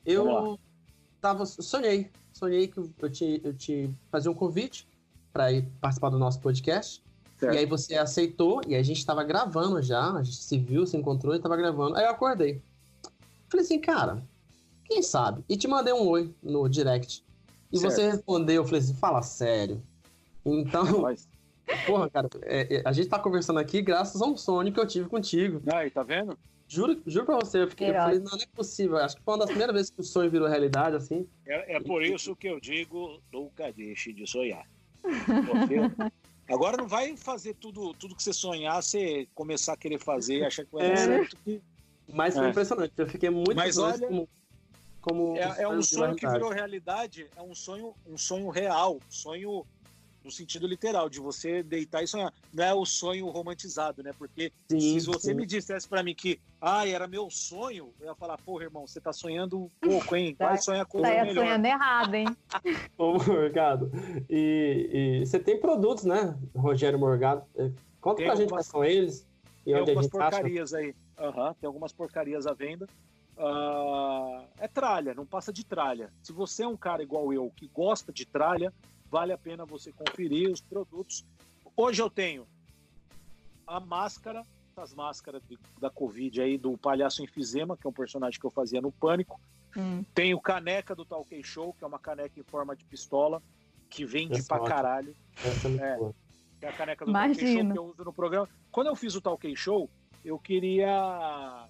[0.06, 0.60] Eu
[1.20, 4.88] tava, sonhei, sonhei que eu te, eu te fazia um convite
[5.32, 7.04] para ir participar do nosso podcast.
[7.38, 7.56] Certo.
[7.56, 10.95] E aí você aceitou, e a gente estava gravando já, a gente se viu, se
[10.95, 11.97] encontrou e estava gravando.
[11.97, 12.62] Aí eu acordei.
[13.49, 14.24] Falei assim, cara,
[14.86, 15.44] quem sabe?
[15.48, 17.24] E te mandei um oi no direct.
[17.72, 17.94] E certo.
[17.94, 19.82] você respondeu, eu falei assim, fala sério.
[20.46, 21.28] Então, Mas...
[21.88, 24.88] porra, cara, é, é, a gente tá conversando aqui graças a um sonho que eu
[24.88, 25.62] tive contigo.
[25.74, 26.38] Aí, tá vendo?
[26.68, 28.98] Juro, juro pra você, eu, fiquei, eu falei, não, não é possível.
[28.98, 31.28] Acho que foi uma das primeiras vezes que o sonho virou realidade, assim.
[31.46, 34.66] É, é por isso que eu digo, nunca deixe de sonhar.
[36.48, 40.46] Agora não vai fazer tudo, tudo que você sonhar, você começar a querer fazer e
[40.46, 41.38] achar que vai dar é, certo.
[41.44, 41.62] Que...
[42.12, 42.50] Mas foi é.
[42.50, 44.28] impressionante, eu fiquei muito Mas olha, como
[45.04, 49.66] como é, é um sonho que virou realidade, é um sonho, um sonho real, sonho
[50.24, 52.34] no sentido literal de você deitar e sonhar.
[52.54, 54.12] Não é o sonho romantizado, né?
[54.18, 55.34] Porque sim, se você sim.
[55.34, 59.01] me dissesse para mim que, ah, era meu sonho, eu ia falar, porra, irmão, você
[59.01, 60.34] tá sonhando pouco, hein?
[60.39, 61.43] Vai tá, sonhar coisa tá melhor.
[61.43, 62.38] sonhando errado, hein?
[62.97, 63.91] Ô, Morgado,
[64.30, 67.43] e, e, você tem produtos, né, Rogério Morgado?
[67.99, 69.28] Conta tem pra algumas, gente quais são eles
[69.66, 70.84] e tem onde algumas a gente porcarias acha.
[70.86, 70.95] aí.
[71.20, 72.88] Uhum, tem algumas porcarias à venda.
[73.38, 76.14] Uh, é tralha, não passa de tralha.
[76.22, 78.72] Se você é um cara igual eu que gosta de tralha,
[79.10, 81.26] vale a pena você conferir os produtos.
[81.76, 82.48] Hoje eu tenho
[83.66, 84.44] a máscara,
[84.78, 88.52] as máscaras de, da Covid aí do Palhaço Enfisema, que é um personagem que eu
[88.52, 89.40] fazia no Pânico.
[89.76, 90.04] Hum.
[90.14, 93.42] Tenho caneca do Talk Show, que é uma caneca em forma de pistola,
[93.90, 94.76] que vende Essa pra ótimo.
[94.76, 95.16] caralho.
[95.44, 96.00] Essa é,
[96.62, 96.66] é.
[96.66, 98.48] é a caneca do Talk Show que eu uso no programa.
[98.72, 99.90] Quando eu fiz o Talk Show,
[100.24, 101.68] eu queria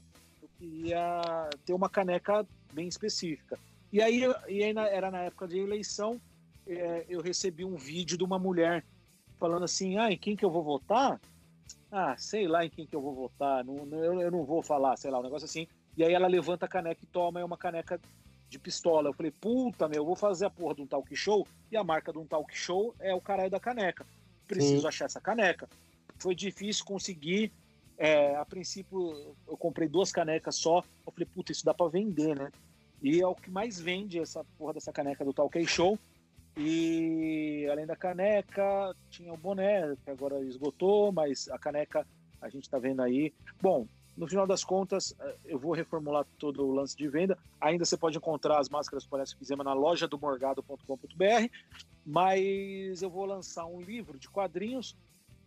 [0.63, 3.59] queria ter uma caneca bem específica.
[3.91, 6.19] E aí, e aí era na época de eleição,
[6.65, 8.83] é, eu recebi um vídeo de uma mulher
[9.39, 11.19] falando assim, ah, em quem que eu vou votar?
[11.91, 14.97] Ah, sei lá em quem que eu vou votar, não, eu, eu não vou falar,
[14.97, 15.67] sei lá, um negócio assim.
[15.95, 17.99] E aí ela levanta a caneca e toma, é uma caneca
[18.49, 19.09] de pistola.
[19.09, 21.83] Eu falei, puta, meu, eu vou fazer a porra de um talk show e a
[21.83, 24.05] marca de um talk show é o caralho da caneca.
[24.47, 24.87] Preciso Sim.
[24.87, 25.69] achar essa caneca.
[26.17, 27.51] Foi difícil conseguir.
[27.97, 30.83] É, a princípio, eu comprei duas canecas só.
[31.05, 32.51] Eu falei, puta, isso dá pra vender, né?
[33.01, 35.99] E é o que mais vende essa porra dessa caneca do Talk Show.
[36.55, 42.05] E além da caneca, tinha o boné, que agora esgotou, mas a caneca
[42.41, 43.33] a gente tá vendo aí.
[43.61, 47.37] Bom, no final das contas, eh, eu vou reformular todo o lance de venda.
[47.59, 51.49] Ainda você pode encontrar as máscaras Palhaço Fizema na loja do morgado.com.br,
[52.05, 54.95] mas eu vou lançar um livro de quadrinhos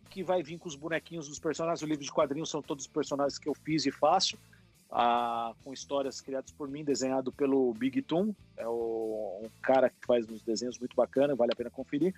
[0.07, 1.81] que vai vir com os bonequinhos dos personagens.
[1.81, 4.37] O livro de quadrinhos são todos os personagens que eu fiz e faço,
[4.89, 10.05] ah, com histórias criadas por mim, desenhado pelo Big Toon, é o, um cara que
[10.05, 12.13] faz uns desenhos muito bacana, vale a pena conferir.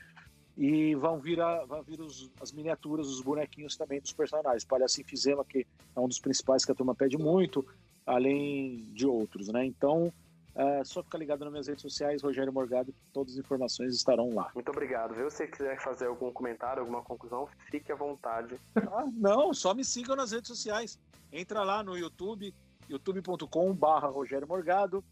[0.58, 4.66] E vão vir, a, vão vir os, as miniaturas, os bonequinhos também dos personagens.
[4.66, 5.66] Palhaço Fizema, que
[5.96, 7.66] é um dos principais que a turma pede muito,
[8.06, 9.66] além de outros, né?
[9.66, 10.12] Então,
[10.56, 14.52] é só ficar ligado nas minhas redes sociais, Rogério Morgado, todas as informações estarão lá.
[14.54, 15.16] Muito obrigado.
[15.16, 18.60] Se você quiser fazer algum comentário, alguma conclusão, fique à vontade.
[18.76, 21.00] Ah, não, só me sigam nas redes sociais.
[21.32, 22.54] Entra lá no YouTube,
[22.90, 25.04] youtube.com/barra Rogério Morgado.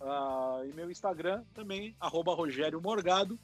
[0.00, 3.38] Uh, e meu Instagram também, arroba Rogério Morgado.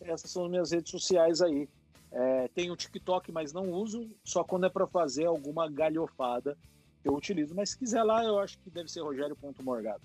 [0.00, 1.68] Essas são as minhas redes sociais aí.
[2.10, 6.56] É, tenho o TikTok, mas não uso, só quando é para fazer alguma galhofada
[7.04, 7.54] eu utilizo.
[7.54, 10.02] Mas se quiser lá, eu acho que deve ser rogério.morgado.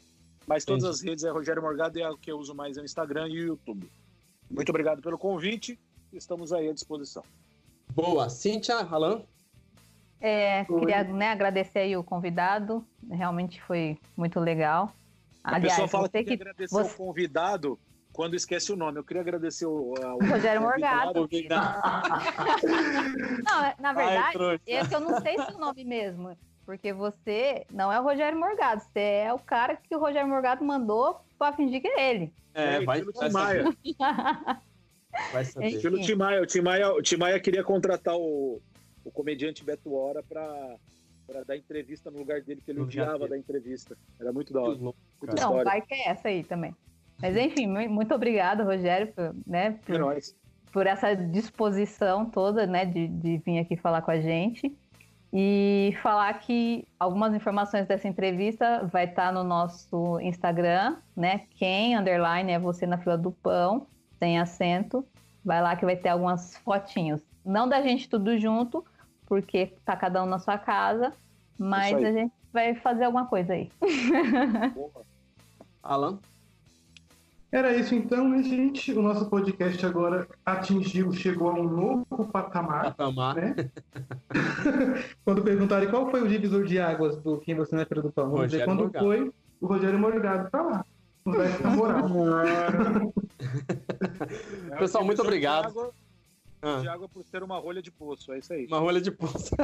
[0.47, 0.95] Mas todas Entendi.
[0.95, 3.27] as redes é Rogério Morgado e é o que eu uso mais é o Instagram
[3.29, 3.89] e o YouTube.
[4.49, 5.79] Muito obrigado pelo convite.
[6.11, 7.23] Estamos aí à disposição.
[7.91, 8.29] Boa.
[8.29, 9.21] Cíntia, Alan?
[10.19, 12.85] É, queria né, agradecer aí o convidado.
[13.09, 14.93] Realmente foi muito legal.
[15.43, 16.93] A Aliás, pessoa fala que, que agradecer você...
[16.93, 17.77] o convidado
[18.13, 18.99] quando esquece o nome.
[18.99, 21.27] Eu queria agradecer o, o Rogério Morgado.
[23.43, 26.37] não, na verdade, Ai, esse eu não sei se é o nome mesmo.
[26.65, 30.63] Porque você não é o Rogério Morgado, você é o cara que o Rogério Morgado
[30.63, 32.33] mandou pra fingir que é ele.
[32.53, 33.77] É, vai, vai Tim Maia.
[35.31, 35.81] vai saber.
[35.81, 36.41] Pelo Tim Maia.
[36.41, 38.61] O Tim Maia, o Tim Maia queria contratar o,
[39.03, 40.75] o comediante Beto Hora pra,
[41.27, 43.97] pra dar entrevista no lugar dele, que ele odiava da entrevista.
[44.19, 44.77] Era muito da hora.
[45.39, 46.75] Não, vai que é essa aí também.
[47.21, 50.19] Mas enfim, muito obrigado, Rogério, por, né, por, é
[50.71, 54.75] por essa disposição toda, né, de, de vir aqui falar com a gente.
[55.35, 61.47] E falar que algumas informações dessa entrevista vai estar tá no nosso Instagram, né?
[61.55, 63.87] Quem, underline, é você na fila do pão,
[64.19, 65.03] sem acento.
[65.43, 67.19] Vai lá que vai ter algumas fotinhos.
[67.43, 68.85] Não da gente tudo junto,
[69.25, 71.11] porque tá cada um na sua casa,
[71.57, 73.71] mas a gente vai fazer alguma coisa aí.
[75.81, 76.19] Alan?
[77.53, 78.91] Era isso então, né, gente?
[78.93, 82.95] O nosso podcast agora atingiu, chegou a um novo patamar.
[82.95, 83.35] Patamar.
[83.35, 83.69] Né?
[85.23, 88.31] quando perguntarem qual foi o divisor de águas do Quem Você Não é do Pão,
[88.31, 89.05] vamos dizer quando Morgado.
[89.05, 89.31] foi
[89.61, 90.85] o Rogério Morgado pra lá.
[91.23, 92.09] Não vai ficar moral.
[94.79, 95.71] Pessoal, muito obrigado.
[95.71, 95.93] De água,
[96.63, 96.79] ah.
[96.81, 98.65] de água por ser uma rolha de poço, é isso aí.
[98.65, 99.55] Uma rolha de poço.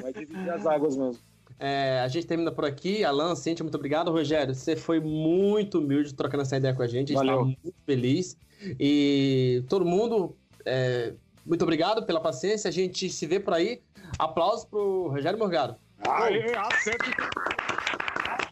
[0.00, 1.22] vai dividir as águas mesmo.
[1.58, 3.04] É, a gente termina por aqui.
[3.04, 4.10] Alan, Cintia, muito obrigado.
[4.10, 7.16] Rogério, você foi muito humilde trocando essa ideia com a gente.
[7.16, 8.36] A gente está muito feliz.
[8.78, 12.68] E todo mundo, é, muito obrigado pela paciência.
[12.68, 13.82] A gente se vê por aí.
[14.18, 15.76] Aplausos pro Rogério Morgado.
[16.06, 17.10] Aê, acerto.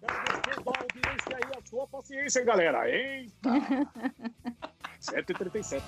[0.02, 2.90] Agradecendo a audiência e a sua paciência, galera.
[2.90, 3.50] Eita!
[4.98, 5.84] 137.